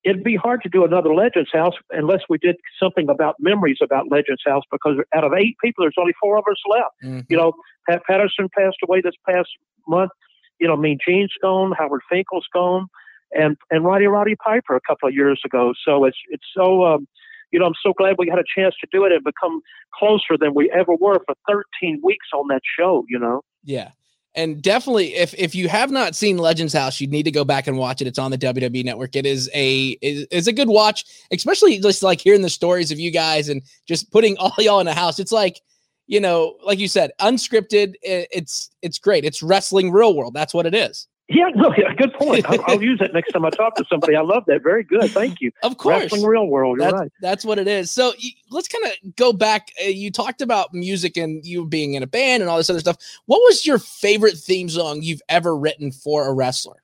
it'd 0.03 0.23
be 0.23 0.35
hard 0.35 0.61
to 0.63 0.69
do 0.69 0.85
another 0.85 1.13
Legends 1.13 1.49
House 1.53 1.73
unless 1.91 2.21
we 2.29 2.37
did 2.37 2.55
something 2.81 3.09
about 3.09 3.35
memories 3.39 3.77
about 3.83 4.09
Legends 4.09 4.41
House 4.45 4.63
because 4.71 4.97
out 5.13 5.23
of 5.23 5.33
eight 5.33 5.55
people, 5.63 5.83
there's 5.83 5.95
only 5.99 6.13
four 6.21 6.37
of 6.37 6.45
us 6.49 6.57
left. 6.69 6.95
Mhm. 7.03 7.25
You 7.29 7.37
know, 7.37 7.53
Pat 7.89 8.01
Patterson 8.05 8.47
passed 8.57 8.77
away 8.87 9.01
this 9.01 9.15
past 9.27 9.49
month. 9.87 10.11
You 10.59 10.67
know, 10.67 10.73
I 10.73 10.77
mean, 10.77 10.97
Gene's 11.05 11.33
gone, 11.41 11.73
Howard 11.77 12.01
Finkel's 12.09 12.47
gone, 12.53 12.87
and 13.31 13.57
and 13.71 13.83
Roddy 13.83 14.07
Roddy 14.07 14.35
Piper 14.35 14.75
a 14.75 14.81
couple 14.87 15.07
of 15.09 15.15
years 15.15 15.41
ago. 15.45 15.73
So 15.85 16.05
it's 16.05 16.17
it's 16.29 16.45
so 16.55 16.85
um, 16.85 17.07
you 17.51 17.59
know 17.59 17.65
I'm 17.65 17.73
so 17.81 17.93
glad 17.93 18.15
we 18.17 18.27
had 18.29 18.39
a 18.39 18.43
chance 18.55 18.75
to 18.81 18.87
do 18.91 19.05
it 19.05 19.11
and 19.11 19.23
become 19.23 19.61
closer 19.93 20.37
than 20.39 20.53
we 20.53 20.71
ever 20.71 20.93
were 20.95 21.19
for 21.25 21.35
13 21.47 22.01
weeks 22.03 22.27
on 22.33 22.47
that 22.49 22.61
show. 22.77 23.05
You 23.09 23.19
know. 23.19 23.41
Yeah. 23.63 23.91
And 24.35 24.61
definitely, 24.61 25.15
if 25.15 25.33
if 25.37 25.55
you 25.55 25.67
have 25.69 25.89
not 25.89 26.15
seen 26.15 26.37
Legends 26.37 26.71
House, 26.71 27.01
you 27.01 27.07
need 27.07 27.23
to 27.23 27.31
go 27.31 27.43
back 27.43 27.65
and 27.65 27.77
watch 27.77 27.99
it. 27.99 28.07
It's 28.07 28.19
on 28.19 28.29
the 28.29 28.37
WWE 28.37 28.85
Network. 28.85 29.15
It 29.15 29.25
is 29.25 29.49
a 29.55 29.97
is, 30.01 30.27
is 30.31 30.47
a 30.47 30.53
good 30.53 30.69
watch, 30.69 31.03
especially 31.31 31.79
just 31.79 32.03
like 32.03 32.21
hearing 32.21 32.43
the 32.43 32.49
stories 32.49 32.91
of 32.91 32.99
you 32.99 33.11
guys 33.11 33.49
and 33.49 33.63
just 33.87 34.11
putting 34.11 34.37
all 34.39 34.53
y'all 34.59 34.79
in 34.79 34.87
a 34.87 34.93
house. 34.93 35.19
It's 35.19 35.31
like, 35.31 35.61
you 36.05 36.19
know, 36.19 36.55
like 36.63 36.77
you 36.77 36.87
said, 36.87 37.11
unscripted. 37.19 37.95
It's 38.03 38.69
it's 38.83 38.99
great. 38.99 39.25
It's 39.25 39.41
wrestling 39.41 39.91
real 39.91 40.15
world. 40.15 40.35
That's 40.35 40.53
what 40.53 40.67
it 40.67 40.75
is. 40.75 41.07
Yeah, 41.29 41.49
no, 41.53 41.71
yeah, 41.77 41.93
good 41.93 42.11
point. 42.13 42.43
I'll, 42.49 42.59
I'll 42.65 42.81
use 42.81 42.97
that 42.99 43.13
next 43.13 43.31
time 43.31 43.45
I 43.45 43.51
talk 43.51 43.75
to 43.75 43.85
somebody. 43.87 44.15
I 44.15 44.21
love 44.21 44.45
that. 44.47 44.63
Very 44.63 44.83
good. 44.83 45.11
Thank 45.11 45.41
you. 45.41 45.51
Of 45.61 45.77
course, 45.77 46.03
Wrestling 46.03 46.23
real 46.23 46.47
world. 46.47 46.79
You're 46.79 46.87
that's, 46.87 46.99
right. 46.99 47.11
that's 47.21 47.45
what 47.45 47.59
it 47.59 47.67
is. 47.67 47.91
So 47.91 48.13
let's 48.49 48.67
kind 48.67 48.85
of 48.85 49.15
go 49.15 49.31
back. 49.31 49.69
Uh, 49.79 49.89
you 49.89 50.09
talked 50.09 50.41
about 50.41 50.73
music 50.73 51.17
and 51.17 51.45
you 51.45 51.67
being 51.67 51.93
in 51.93 52.01
a 52.01 52.07
band 52.07 52.41
and 52.41 52.49
all 52.49 52.57
this 52.57 52.69
other 52.69 52.79
stuff. 52.79 52.97
What 53.27 53.39
was 53.41 53.63
your 53.63 53.77
favorite 53.77 54.37
theme 54.37 54.69
song 54.69 55.03
you've 55.03 55.21
ever 55.29 55.55
written 55.55 55.91
for 55.91 56.27
a 56.27 56.33
wrestler? 56.33 56.81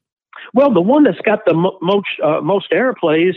Well, 0.54 0.72
the 0.72 0.82
one 0.82 1.04
that's 1.04 1.20
got 1.22 1.40
the 1.48 1.56
mo- 1.56 1.80
most 1.82 2.08
uh, 2.24 2.40
most 2.42 2.70
airplays 2.72 3.34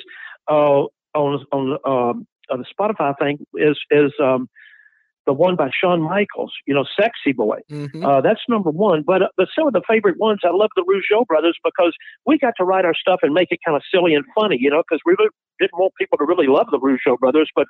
uh, 0.47 0.85
on 1.15 1.47
on 1.53 1.79
um, 1.87 2.27
on 2.51 2.59
the 2.59 2.67
Spotify 2.79 3.19
thing 3.19 3.47
is 3.55 3.79
is 3.91 4.13
um, 4.23 4.47
the 5.29 5.35
one 5.35 5.55
by 5.55 5.69
Shawn 5.79 6.01
Michaels. 6.01 6.53
You 6.67 6.75
know, 6.75 6.85
"Sexy 6.99 7.33
Boy." 7.33 7.59
Mhm. 7.71 8.03
Uh, 8.03 8.21
that's 8.23 8.41
number 8.49 8.71
one. 8.71 9.03
But 9.07 9.23
uh, 9.23 9.29
but 9.37 9.49
some 9.57 9.67
of 9.69 9.75
the 9.75 9.83
favorite 9.87 10.19
ones, 10.19 10.41
I 10.43 10.51
love 10.51 10.71
the 10.75 10.85
Rougeau 10.91 11.27
brothers 11.27 11.57
because 11.63 11.95
we 12.27 12.39
got 12.39 12.55
to 12.57 12.65
write 12.65 12.87
our 12.87 12.95
stuff 12.95 13.21
and 13.23 13.35
make 13.35 13.49
it 13.53 13.61
kind 13.65 13.77
of 13.77 13.83
silly 13.93 14.15
and 14.15 14.25
funny. 14.35 14.57
You 14.59 14.71
know, 14.71 14.83
because 14.83 15.01
we 15.05 15.15
really 15.19 15.31
didn't 15.61 15.79
want 15.79 15.93
people 16.01 16.17
to 16.19 16.25
really 16.25 16.47
love 16.49 16.69
the 16.73 16.81
Rougeau 16.81 17.17
brothers, 17.19 17.51
but. 17.55 17.67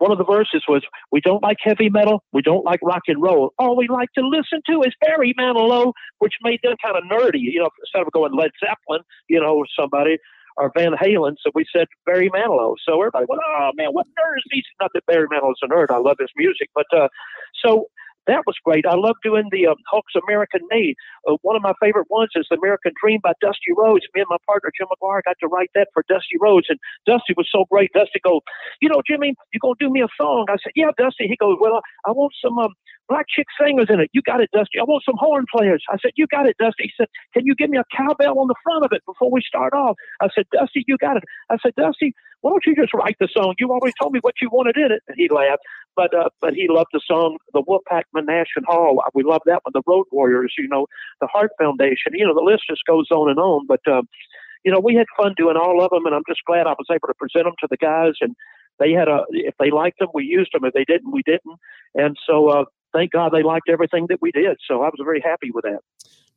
One 0.00 0.12
of 0.12 0.18
the 0.18 0.24
verses 0.24 0.62
was, 0.68 0.84
"We 1.10 1.20
don't 1.20 1.42
like 1.42 1.56
heavy 1.60 1.88
metal, 1.90 2.22
we 2.32 2.40
don't 2.40 2.64
like 2.64 2.78
rock 2.84 3.02
and 3.08 3.20
roll. 3.20 3.52
All 3.58 3.76
we 3.76 3.88
like 3.88 4.12
to 4.12 4.20
listen 4.24 4.60
to 4.70 4.82
is 4.82 4.94
Barry 5.00 5.34
Manilow," 5.36 5.92
which 6.20 6.34
made 6.40 6.60
them 6.62 6.76
kind 6.80 6.96
of 6.96 7.02
nerdy. 7.02 7.40
You 7.40 7.58
know, 7.58 7.70
instead 7.82 8.06
of 8.06 8.12
going 8.12 8.32
Led 8.32 8.52
Zeppelin, 8.64 9.02
you 9.26 9.40
know, 9.40 9.56
or 9.56 9.66
somebody 9.76 10.18
or 10.58 10.72
Van 10.76 10.92
Halen, 10.92 11.36
so 11.40 11.50
we 11.54 11.64
said 11.74 11.86
Barry 12.04 12.28
Manilow. 12.30 12.74
So 12.84 13.00
everybody 13.00 13.26
went, 13.28 13.40
"Oh 13.46 13.70
man, 13.74 13.90
what 13.92 14.06
nerd 14.06 14.38
is 14.38 14.44
he?" 14.50 14.64
Not 14.80 14.90
that 14.94 15.06
Barry 15.06 15.28
Manilow's 15.28 15.60
a 15.62 15.68
nerd. 15.68 15.90
I 15.90 15.98
love 15.98 16.16
his 16.18 16.30
music, 16.36 16.68
but 16.74 16.86
uh, 16.92 17.08
so 17.64 17.88
that 18.28 18.44
was 18.46 18.56
great. 18.64 18.86
I 18.86 18.96
love 18.96 19.16
doing 19.24 19.48
the 19.52 19.68
um, 19.68 19.76
Hulk's 19.90 20.14
American 20.28 20.62
Made. 20.70 20.96
Uh, 21.28 21.36
one 21.42 21.56
of 21.56 21.62
my 21.62 21.74
favorite 21.82 22.08
ones 22.10 22.30
is 22.36 22.46
American 22.52 22.92
Dream 23.02 23.20
by 23.24 23.32
Dusty 23.42 23.74
Rhodes. 23.76 24.06
Me 24.14 24.22
and 24.22 24.30
my 24.30 24.38
partner 24.46 24.70
Jim 24.78 24.88
McGuire 24.88 25.22
got 25.24 25.36
to 25.40 25.48
write 25.48 25.70
that 25.76 25.88
for 25.94 26.04
Dusty 26.08 26.38
Rhodes, 26.40 26.68
and 26.70 26.78
Dusty 27.06 27.34
was 27.36 27.48
so 27.52 27.66
great. 27.72 27.90
Dusty 27.94 28.20
goes, 28.24 28.42
"You 28.82 28.90
know, 28.90 29.02
Jimmy, 29.06 29.34
you 29.52 29.60
gonna 29.60 29.74
do 29.80 29.90
me 29.90 30.02
a 30.02 30.08
song?" 30.20 30.46
I 30.50 30.56
said, 30.62 30.72
"Yeah, 30.76 30.92
Dusty." 30.98 31.28
He 31.28 31.36
goes, 31.36 31.58
"Well, 31.60 31.80
I 32.06 32.12
want 32.12 32.34
some 32.42 32.58
um, 32.58 32.74
black 33.08 33.26
chick 33.28 33.46
singers 33.60 33.88
in 33.90 34.00
it. 34.00 34.10
You 34.14 34.22
got 34.22 34.40
it, 34.42 34.50
Dusty. 34.54 34.80
I 34.80 34.84
want 34.84 35.04
some 35.04 35.16
horn 35.18 35.46
players." 35.54 35.84
I 35.90 35.98
said, 36.02 36.12
"You 36.16 36.26
got 36.28 36.46
it, 36.48 36.56
Dusty." 36.60 36.84
He 36.84 36.92
said, 36.96 37.08
"Can 37.34 37.46
you 37.46 37.56
give 37.56 37.70
me 37.70 37.78
a 37.78 37.84
cowbell 37.96 38.38
on 38.40 38.48
the 38.48 38.56
front 38.64 38.84
of 38.86 38.92
it 38.92 39.02
before 39.06 39.30
we 39.32 39.42
start 39.42 39.74
off?" 39.74 39.96
I 40.22 40.28
said, 40.34 40.46
"Dusty, 40.52 40.84
you 40.88 40.98
got 40.98 41.18
it." 41.18 41.24
I 41.50 41.58
said, 41.62 41.74
"Dusty." 41.76 42.12
Why 42.42 42.52
don't 42.52 42.64
you 42.66 42.76
just 42.76 42.94
write 42.94 43.16
the 43.20 43.28
song? 43.32 43.54
You 43.58 43.70
already 43.70 43.94
told 44.00 44.12
me 44.12 44.20
what 44.22 44.34
you 44.40 44.48
wanted 44.52 44.76
in 44.76 44.92
it. 44.92 45.02
And 45.08 45.16
he 45.18 45.28
laughed, 45.28 45.62
but 45.98 46.14
uh, 46.14 46.28
but 46.40 46.54
he 46.54 46.68
loved 46.70 46.90
the 46.92 47.00
song, 47.04 47.38
the 47.52 47.60
Wolfpack 47.60 48.04
Monash 48.16 48.54
and 48.54 48.64
Hall. 48.64 49.02
We 49.14 49.24
love 49.24 49.42
that 49.46 49.62
one. 49.64 49.72
The 49.74 49.82
Road 49.84 50.06
Warriors, 50.12 50.54
you 50.56 50.68
know, 50.68 50.86
the 51.20 51.26
Hart 51.26 51.50
Foundation. 51.58 52.12
You 52.12 52.24
know, 52.24 52.34
the 52.34 52.40
list 52.40 52.62
just 52.70 52.84
goes 52.86 53.10
on 53.10 53.28
and 53.28 53.40
on. 53.40 53.66
But 53.66 53.80
um, 53.88 54.08
you 54.64 54.70
know, 54.70 54.78
we 54.78 54.94
had 54.94 55.06
fun 55.16 55.34
doing 55.36 55.56
all 55.56 55.84
of 55.84 55.90
them, 55.90 56.06
and 56.06 56.14
I'm 56.14 56.22
just 56.28 56.44
glad 56.46 56.68
I 56.68 56.74
was 56.78 56.86
able 56.88 57.08
to 57.08 57.14
present 57.14 57.46
them 57.46 57.54
to 57.58 57.66
the 57.68 57.76
guys. 57.76 58.12
And 58.20 58.36
they 58.78 58.92
had 58.92 59.08
a, 59.08 59.24
if 59.30 59.54
they 59.58 59.72
liked 59.72 59.98
them, 59.98 60.08
we 60.14 60.24
used 60.24 60.50
them. 60.52 60.64
If 60.64 60.72
they 60.72 60.84
didn't, 60.84 61.10
we 61.10 61.22
didn't. 61.26 61.58
And 61.96 62.16
so, 62.24 62.48
uh, 62.48 62.64
thank 62.92 63.10
God 63.10 63.32
they 63.32 63.42
liked 63.42 63.68
everything 63.68 64.06
that 64.08 64.22
we 64.22 64.30
did. 64.30 64.56
So 64.68 64.82
I 64.82 64.86
was 64.86 65.00
very 65.02 65.20
happy 65.20 65.50
with 65.50 65.64
that. 65.64 65.80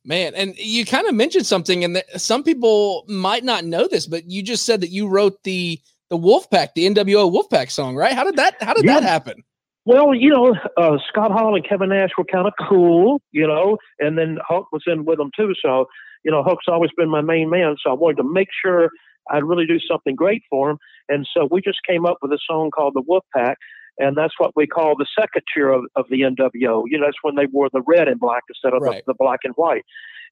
Man, 0.03 0.33
and 0.33 0.57
you 0.57 0.85
kind 0.85 1.05
of 1.05 1.13
mentioned 1.13 1.45
something, 1.45 1.83
and 1.83 1.95
that 1.95 2.19
some 2.19 2.41
people 2.41 3.05
might 3.07 3.43
not 3.43 3.63
know 3.63 3.87
this, 3.87 4.07
but 4.07 4.27
you 4.27 4.41
just 4.41 4.65
said 4.65 4.81
that 4.81 4.89
you 4.89 5.07
wrote 5.07 5.43
the 5.43 5.79
the 6.09 6.17
Wolfpack, 6.17 6.73
the 6.75 6.89
NWO 6.89 7.31
Wolfpack 7.31 7.71
song, 7.71 7.95
right? 7.95 8.13
How 8.13 8.25
did 8.25 8.35
that 8.35 8.61
How 8.61 8.73
did 8.73 8.85
that 8.87 9.01
happen? 9.01 9.43
Well, 9.85 10.13
you 10.13 10.29
know, 10.29 10.55
uh, 10.77 10.97
Scott 11.09 11.31
Hall 11.31 11.55
and 11.55 11.67
Kevin 11.67 11.89
Nash 11.89 12.11
were 12.17 12.25
kind 12.25 12.47
of 12.47 12.53
cool, 12.69 13.21
you 13.31 13.47
know, 13.47 13.77
and 13.99 14.17
then 14.17 14.37
Hulk 14.47 14.67
was 14.71 14.83
in 14.85 15.05
with 15.05 15.17
them 15.17 15.31
too. 15.35 15.53
So, 15.63 15.85
you 16.23 16.31
know, 16.31 16.43
Hulk's 16.43 16.65
always 16.67 16.91
been 16.95 17.09
my 17.09 17.21
main 17.21 17.49
man. 17.49 17.75
So 17.83 17.89
I 17.89 17.93
wanted 17.93 18.17
to 18.17 18.23
make 18.31 18.49
sure 18.63 18.89
I'd 19.31 19.43
really 19.43 19.65
do 19.65 19.79
something 19.79 20.15
great 20.15 20.43
for 20.49 20.69
him. 20.69 20.77
And 21.09 21.27
so 21.35 21.47
we 21.49 21.61
just 21.61 21.79
came 21.87 22.05
up 22.05 22.17
with 22.21 22.31
a 22.31 22.39
song 22.47 22.69
called 22.71 22.93
The 22.95 23.03
Wolf 23.07 23.23
Pack. 23.35 23.57
And 23.97 24.15
that's 24.15 24.33
what 24.37 24.55
we 24.55 24.67
call 24.67 24.95
the 24.97 25.07
second 25.19 25.41
tier 25.53 25.69
of, 25.69 25.83
of 25.95 26.05
the 26.09 26.21
NWO. 26.21 26.83
You 26.87 26.99
know, 26.99 27.05
that's 27.05 27.17
when 27.23 27.35
they 27.35 27.45
wore 27.47 27.69
the 27.73 27.83
red 27.85 28.07
and 28.07 28.19
black 28.19 28.43
instead 28.49 28.73
of 28.73 28.81
Right. 28.81 29.03
the, 29.05 29.13
the 29.13 29.17
black 29.17 29.39
and 29.43 29.53
white. 29.55 29.83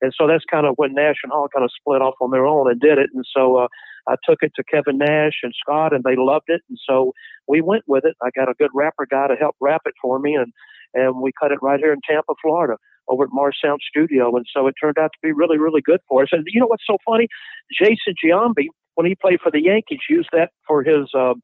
And 0.01 0.13
so 0.17 0.27
that's 0.27 0.45
kind 0.49 0.65
of 0.65 0.75
when 0.77 0.93
Nash 0.93 1.17
and 1.23 1.31
Hall 1.31 1.49
kind 1.53 1.65
of 1.65 1.71
split 1.77 2.01
off 2.01 2.15
on 2.21 2.31
their 2.31 2.45
own 2.45 2.71
and 2.71 2.79
did 2.79 2.97
it. 2.97 3.09
And 3.13 3.25
so 3.35 3.57
uh, 3.57 3.67
I 4.09 4.15
took 4.27 4.39
it 4.41 4.51
to 4.55 4.63
Kevin 4.63 4.97
Nash 4.97 5.39
and 5.43 5.53
Scott, 5.59 5.93
and 5.93 6.03
they 6.03 6.15
loved 6.17 6.45
it. 6.47 6.61
And 6.67 6.79
so 6.89 7.13
we 7.47 7.61
went 7.61 7.83
with 7.87 8.05
it. 8.05 8.15
I 8.23 8.29
got 8.35 8.49
a 8.49 8.55
good 8.55 8.71
rapper 8.73 9.05
guy 9.09 9.27
to 9.27 9.35
help 9.35 9.55
rap 9.61 9.81
it 9.85 9.93
for 10.01 10.19
me, 10.19 10.35
and 10.35 10.51
and 10.93 11.21
we 11.21 11.31
cut 11.39 11.51
it 11.51 11.59
right 11.61 11.79
here 11.79 11.93
in 11.93 11.99
Tampa, 12.09 12.33
Florida, 12.41 12.75
over 13.07 13.23
at 13.23 13.29
Morrisound 13.29 13.77
Studio. 13.87 14.35
And 14.35 14.45
so 14.51 14.65
it 14.65 14.73
turned 14.81 14.97
out 14.97 15.11
to 15.13 15.19
be 15.21 15.31
really, 15.31 15.59
really 15.59 15.81
good 15.81 15.99
for 16.09 16.23
us. 16.23 16.29
And 16.31 16.43
you 16.47 16.59
know 16.59 16.65
what's 16.65 16.87
so 16.87 16.97
funny? 17.05 17.27
Jason 17.71 18.15
Giambi, 18.23 18.65
when 18.95 19.05
he 19.05 19.15
played 19.15 19.39
for 19.41 19.51
the 19.51 19.61
Yankees, 19.61 19.99
used 20.09 20.29
that 20.33 20.49
for 20.67 20.83
his. 20.83 21.07
Um, 21.13 21.41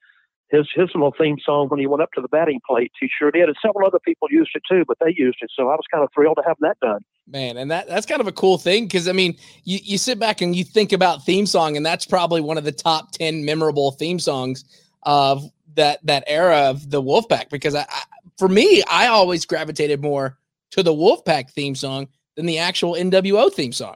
his 0.49 0.67
his 0.75 0.89
little 0.93 1.13
theme 1.17 1.37
song 1.43 1.69
when 1.69 1.79
he 1.79 1.87
went 1.87 2.01
up 2.01 2.11
to 2.13 2.21
the 2.21 2.27
batting 2.27 2.59
plate. 2.67 2.91
He 2.99 3.09
sure 3.17 3.31
did, 3.31 3.45
and 3.45 3.55
several 3.61 3.87
other 3.87 3.99
people 3.99 4.27
used 4.31 4.51
it 4.53 4.61
too, 4.69 4.83
but 4.87 4.97
they 4.99 5.13
used 5.15 5.37
it, 5.41 5.49
so 5.55 5.69
I 5.69 5.75
was 5.75 5.85
kind 5.91 6.03
of 6.03 6.09
thrilled 6.13 6.37
to 6.37 6.43
have 6.47 6.57
that 6.61 6.79
done. 6.81 7.01
Man, 7.27 7.57
and 7.57 7.71
that 7.71 7.87
that's 7.87 8.05
kind 8.05 8.21
of 8.21 8.27
a 8.27 8.31
cool 8.31 8.57
thing 8.57 8.85
because 8.85 9.07
I 9.07 9.11
mean, 9.11 9.37
you 9.63 9.79
you 9.81 9.97
sit 9.97 10.19
back 10.19 10.41
and 10.41 10.55
you 10.55 10.63
think 10.63 10.93
about 10.93 11.25
theme 11.25 11.45
song, 11.45 11.75
and 11.77 11.85
that's 11.85 12.05
probably 12.05 12.41
one 12.41 12.57
of 12.57 12.63
the 12.63 12.71
top 12.71 13.11
ten 13.11 13.45
memorable 13.45 13.91
theme 13.91 14.19
songs 14.19 14.63
of 15.03 15.49
that 15.75 16.05
that 16.05 16.23
era 16.27 16.69
of 16.69 16.89
the 16.89 17.01
Wolfpack. 17.01 17.49
Because 17.49 17.73
I, 17.75 17.81
I 17.81 18.03
for 18.37 18.47
me, 18.47 18.83
I 18.89 19.07
always 19.07 19.45
gravitated 19.45 20.01
more 20.01 20.37
to 20.71 20.83
the 20.83 20.93
Wolfpack 20.93 21.49
theme 21.49 21.75
song 21.75 22.07
than 22.35 22.45
the 22.45 22.59
actual 22.59 22.93
NWO 22.93 23.51
theme 23.51 23.71
song. 23.71 23.95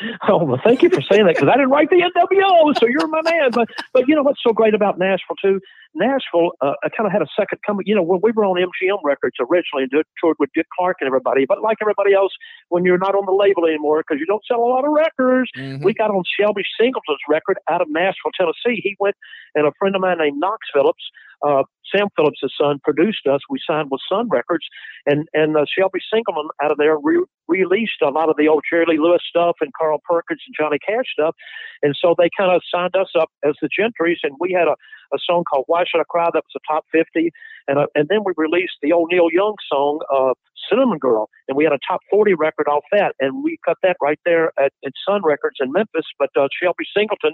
Oh, 0.28 0.44
well, 0.44 0.60
thank 0.62 0.82
you 0.82 0.90
for 0.90 1.00
saying 1.00 1.26
that 1.26 1.36
because 1.36 1.48
I 1.48 1.56
didn't 1.56 1.70
write 1.70 1.90
the 1.90 1.96
NWO, 1.96 2.78
so 2.78 2.86
you're 2.86 3.08
my 3.08 3.22
man. 3.22 3.50
But 3.52 3.68
but 3.92 4.06
you 4.08 4.14
know 4.14 4.22
what's 4.22 4.42
so 4.42 4.52
great 4.52 4.74
about 4.74 4.98
Nashville 4.98 5.36
too? 5.42 5.60
Nashville, 5.94 6.52
uh, 6.60 6.74
I 6.84 6.88
kind 6.90 7.06
of 7.06 7.12
had 7.12 7.22
a 7.22 7.26
second 7.36 7.58
coming. 7.66 7.86
You 7.86 7.94
know, 7.94 8.02
when 8.02 8.20
we 8.22 8.32
were 8.32 8.44
on 8.44 8.56
MGM 8.56 8.98
Records 9.02 9.36
originally 9.40 9.88
and 9.90 10.04
toured 10.20 10.36
with 10.38 10.50
Dick 10.54 10.66
Clark 10.76 10.98
and 11.00 11.06
everybody, 11.06 11.46
but 11.46 11.62
like 11.62 11.78
everybody 11.80 12.14
else, 12.14 12.32
when 12.68 12.84
you're 12.84 12.98
not 12.98 13.14
on 13.14 13.24
the 13.26 13.32
label 13.32 13.66
anymore 13.66 14.04
because 14.06 14.20
you 14.20 14.26
don't 14.26 14.42
sell 14.46 14.60
a 14.60 14.68
lot 14.68 14.84
of 14.84 14.92
records, 14.92 15.50
mm-hmm. 15.56 15.82
we 15.84 15.94
got 15.94 16.10
on 16.10 16.22
Shelby 16.38 16.62
Singleton's 16.78 17.24
record 17.28 17.58
out 17.70 17.80
of 17.80 17.88
Nashville, 17.90 18.32
Tennessee. 18.38 18.80
He 18.82 18.96
went, 19.00 19.16
and 19.54 19.66
a 19.66 19.72
friend 19.78 19.94
of 19.94 20.02
mine 20.02 20.18
named 20.18 20.38
Knox 20.38 20.66
Phillips 20.74 21.02
uh, 21.42 21.62
Sam 21.94 22.08
Phillips' 22.16 22.40
son, 22.60 22.80
produced 22.82 23.26
us. 23.26 23.40
We 23.50 23.58
signed 23.66 23.88
with 23.90 24.00
Sun 24.08 24.28
Records, 24.28 24.66
and 25.06 25.28
and 25.34 25.56
uh, 25.56 25.64
Shelby 25.68 26.00
Singleton 26.12 26.48
out 26.62 26.70
of 26.70 26.78
there 26.78 26.96
re- 26.98 27.24
released 27.48 28.02
a 28.02 28.10
lot 28.10 28.28
of 28.28 28.36
the 28.36 28.48
old 28.48 28.64
Jerry 28.70 28.84
Lee 28.88 28.98
Lewis 28.98 29.22
stuff 29.28 29.56
and 29.60 29.72
Carl 29.74 30.00
Perkins 30.08 30.42
and 30.46 30.54
Johnny 30.58 30.78
Cash 30.78 31.06
stuff, 31.12 31.34
and 31.82 31.94
so 32.00 32.14
they 32.18 32.30
kind 32.36 32.52
of 32.54 32.62
signed 32.72 32.96
us 32.96 33.10
up 33.18 33.30
as 33.44 33.54
the 33.62 33.68
Gentrys, 33.68 34.18
and 34.22 34.34
we 34.40 34.52
had 34.52 34.68
a, 34.68 34.76
a 35.14 35.18
song 35.24 35.44
called 35.44 35.64
Why 35.66 35.84
Should 35.88 36.00
I 36.00 36.04
Cry 36.08 36.28
that 36.32 36.44
was 36.44 36.56
a 36.56 36.72
top 36.72 36.84
fifty, 36.92 37.30
and 37.68 37.78
uh, 37.78 37.86
and 37.94 38.08
then 38.08 38.20
we 38.24 38.32
released 38.36 38.76
the 38.82 38.92
old 38.92 39.10
Neil 39.12 39.28
Young 39.32 39.56
song 39.70 40.00
uh, 40.12 40.34
Cinnamon 40.70 40.98
Girl, 40.98 41.30
and 41.48 41.56
we 41.56 41.64
had 41.64 41.72
a 41.72 41.80
top 41.88 42.00
forty 42.10 42.34
record 42.34 42.68
off 42.68 42.84
that, 42.92 43.14
and 43.20 43.44
we 43.44 43.58
cut 43.64 43.78
that 43.82 43.96
right 44.02 44.20
there 44.24 44.52
at, 44.58 44.72
at 44.84 44.92
Sun 45.08 45.22
Records 45.24 45.56
in 45.60 45.72
Memphis. 45.72 46.06
But 46.18 46.30
uh, 46.36 46.48
Shelby 46.60 46.84
Singleton 46.96 47.32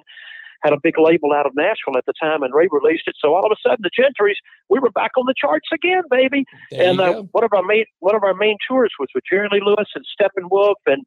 had 0.64 0.72
a 0.72 0.78
big 0.82 0.98
label 0.98 1.32
out 1.32 1.46
of 1.46 1.52
Nashville 1.54 1.96
at 1.96 2.06
the 2.06 2.14
time 2.20 2.42
and 2.42 2.54
Ray 2.54 2.68
released 2.70 3.04
it. 3.06 3.14
So 3.20 3.34
all 3.34 3.44
of 3.44 3.52
a 3.52 3.68
sudden, 3.68 3.84
the 3.84 3.90
Gentrys, 3.90 4.36
we 4.70 4.80
were 4.80 4.90
back 4.90 5.12
on 5.16 5.26
the 5.26 5.34
charts 5.36 5.68
again, 5.72 6.02
baby. 6.10 6.44
There 6.70 6.90
and 6.90 7.00
uh, 7.00 7.22
one 7.32 7.44
of 7.44 7.52
our 7.52 7.62
main 7.62 7.84
one 8.00 8.16
of 8.16 8.24
our 8.24 8.34
main 8.34 8.56
tours 8.66 8.92
was 8.98 9.08
with 9.14 9.24
Jerry 9.30 9.48
Lee 9.52 9.60
Lewis 9.64 9.88
and 9.94 10.04
Steppenwolf 10.18 10.76
and 10.86 11.04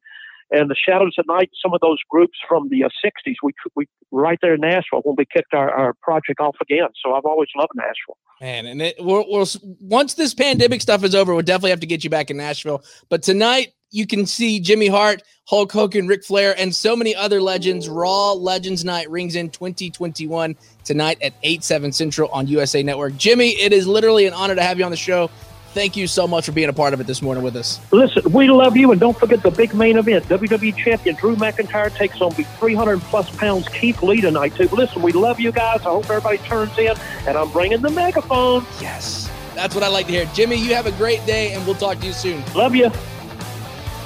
and 0.50 0.70
the 0.70 0.76
Shadows 0.76 1.14
at 1.18 1.26
Night. 1.26 1.50
Some 1.62 1.74
of 1.74 1.80
those 1.80 1.98
groups 2.08 2.38
from 2.48 2.68
the 2.70 2.84
uh, 2.84 2.88
'60s. 3.04 3.34
We 3.42 3.52
we 3.74 3.86
right 4.10 4.38
there 4.40 4.54
in 4.54 4.60
Nashville 4.60 5.00
when 5.02 5.16
we 5.18 5.26
kicked 5.30 5.52
our, 5.52 5.70
our 5.70 5.94
project 6.02 6.40
off 6.40 6.56
again. 6.62 6.88
So 7.04 7.14
I've 7.14 7.24
always 7.24 7.48
loved 7.56 7.72
Nashville. 7.74 8.16
Man, 8.40 8.66
and 8.66 8.80
it 8.80 8.96
we'll, 8.98 9.26
we'll, 9.28 9.46
once 9.80 10.14
this 10.14 10.34
pandemic 10.34 10.80
stuff 10.80 11.02
is 11.04 11.14
over, 11.14 11.34
we'll 11.34 11.42
definitely 11.42 11.70
have 11.70 11.80
to 11.80 11.86
get 11.86 12.04
you 12.04 12.10
back 12.10 12.30
in 12.30 12.36
Nashville. 12.36 12.82
But 13.08 13.22
tonight, 13.22 13.72
you 13.90 14.06
can 14.06 14.26
see 14.26 14.60
Jimmy 14.60 14.88
Hart, 14.88 15.22
Hulk 15.46 15.72
Hogan, 15.72 16.06
Ric 16.06 16.24
Flair, 16.24 16.54
and 16.58 16.74
so 16.74 16.94
many 16.94 17.14
other 17.14 17.40
legends. 17.40 17.88
Raw 17.88 18.32
Legends 18.32 18.84
Night 18.84 19.10
rings 19.10 19.34
in 19.34 19.50
2021 19.50 20.56
tonight 20.84 21.18
at 21.22 21.32
8, 21.42 21.64
7 21.64 21.92
Central 21.92 22.28
on 22.30 22.46
USA 22.46 22.82
Network. 22.82 23.16
Jimmy, 23.16 23.50
it 23.50 23.72
is 23.72 23.86
literally 23.86 24.26
an 24.26 24.34
honor 24.34 24.54
to 24.54 24.62
have 24.62 24.78
you 24.78 24.84
on 24.84 24.90
the 24.90 24.96
show. 24.96 25.30
Thank 25.74 25.96
you 25.96 26.06
so 26.06 26.26
much 26.26 26.46
for 26.46 26.52
being 26.52 26.70
a 26.70 26.72
part 26.72 26.94
of 26.94 27.00
it 27.00 27.06
this 27.06 27.20
morning 27.20 27.44
with 27.44 27.54
us. 27.54 27.78
Listen, 27.92 28.32
we 28.32 28.48
love 28.48 28.76
you, 28.76 28.90
and 28.90 29.00
don't 29.00 29.16
forget 29.16 29.42
the 29.42 29.50
big 29.50 29.74
main 29.74 29.98
event. 29.98 30.24
WWE 30.24 30.76
Champion 30.76 31.14
Drew 31.14 31.36
McIntyre 31.36 31.94
takes 31.94 32.20
on 32.20 32.32
the 32.34 32.42
300 32.58 33.00
plus 33.02 33.34
pounds 33.36 33.68
Keith 33.68 34.02
Lee 34.02 34.20
tonight, 34.20 34.54
too. 34.56 34.68
Listen, 34.68 35.02
we 35.02 35.12
love 35.12 35.38
you 35.38 35.52
guys. 35.52 35.80
I 35.80 35.90
hope 35.90 36.04
everybody 36.10 36.38
turns 36.38 36.76
in, 36.78 36.94
and 37.26 37.36
I'm 37.36 37.50
bringing 37.52 37.82
the 37.82 37.90
megaphone. 37.90 38.64
Yes. 38.80 39.30
That's 39.54 39.74
what 39.74 39.84
I 39.84 39.88
like 39.88 40.06
to 40.06 40.12
hear. 40.12 40.24
Jimmy, 40.34 40.56
you 40.56 40.74
have 40.74 40.86
a 40.86 40.92
great 40.92 41.24
day, 41.26 41.52
and 41.52 41.64
we'll 41.66 41.74
talk 41.74 41.98
to 42.00 42.06
you 42.06 42.12
soon. 42.12 42.42
Love 42.54 42.74
you. 42.74 42.90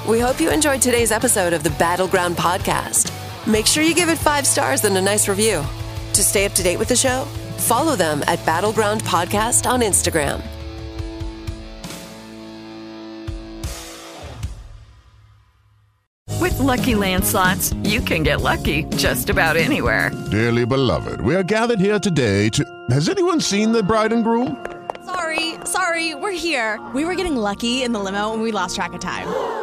We 0.07 0.19
hope 0.19 0.41
you 0.41 0.51
enjoyed 0.51 0.81
today's 0.81 1.13
episode 1.13 1.53
of 1.53 1.63
the 1.63 1.69
Battleground 1.71 2.35
Podcast. 2.35 3.09
Make 3.47 3.65
sure 3.65 3.83
you 3.83 3.95
give 3.95 4.09
it 4.09 4.17
five 4.17 4.45
stars 4.45 4.83
and 4.83 4.97
a 4.97 5.01
nice 5.01 5.29
review. 5.29 5.63
To 6.13 6.21
stay 6.21 6.43
up 6.43 6.51
to 6.53 6.63
date 6.63 6.77
with 6.77 6.89
the 6.89 6.95
show, 6.95 7.23
follow 7.57 7.95
them 7.95 8.21
at 8.27 8.45
Battleground 8.45 9.01
Podcast 9.03 9.65
on 9.69 9.79
Instagram. 9.79 10.41
With 16.41 16.59
lucky 16.59 16.95
landslots, 16.95 17.73
you 17.89 18.01
can 18.01 18.23
get 18.23 18.41
lucky 18.41 18.83
just 18.97 19.29
about 19.29 19.55
anywhere. 19.55 20.11
Dearly 20.31 20.65
beloved, 20.65 21.21
we 21.21 21.33
are 21.33 21.43
gathered 21.43 21.79
here 21.79 21.97
today 21.97 22.49
to. 22.49 22.65
Has 22.89 23.07
anyone 23.07 23.39
seen 23.39 23.71
the 23.71 23.81
bride 23.81 24.11
and 24.11 24.25
groom? 24.25 24.65
Sorry, 25.05 25.55
sorry, 25.63 26.13
we're 26.13 26.31
here. 26.31 26.85
We 26.93 27.05
were 27.05 27.15
getting 27.15 27.37
lucky 27.37 27.83
in 27.83 27.93
the 27.93 27.99
limo 27.99 28.33
and 28.33 28.41
we 28.41 28.51
lost 28.51 28.75
track 28.75 28.91
of 28.91 28.99
time. 28.99 29.62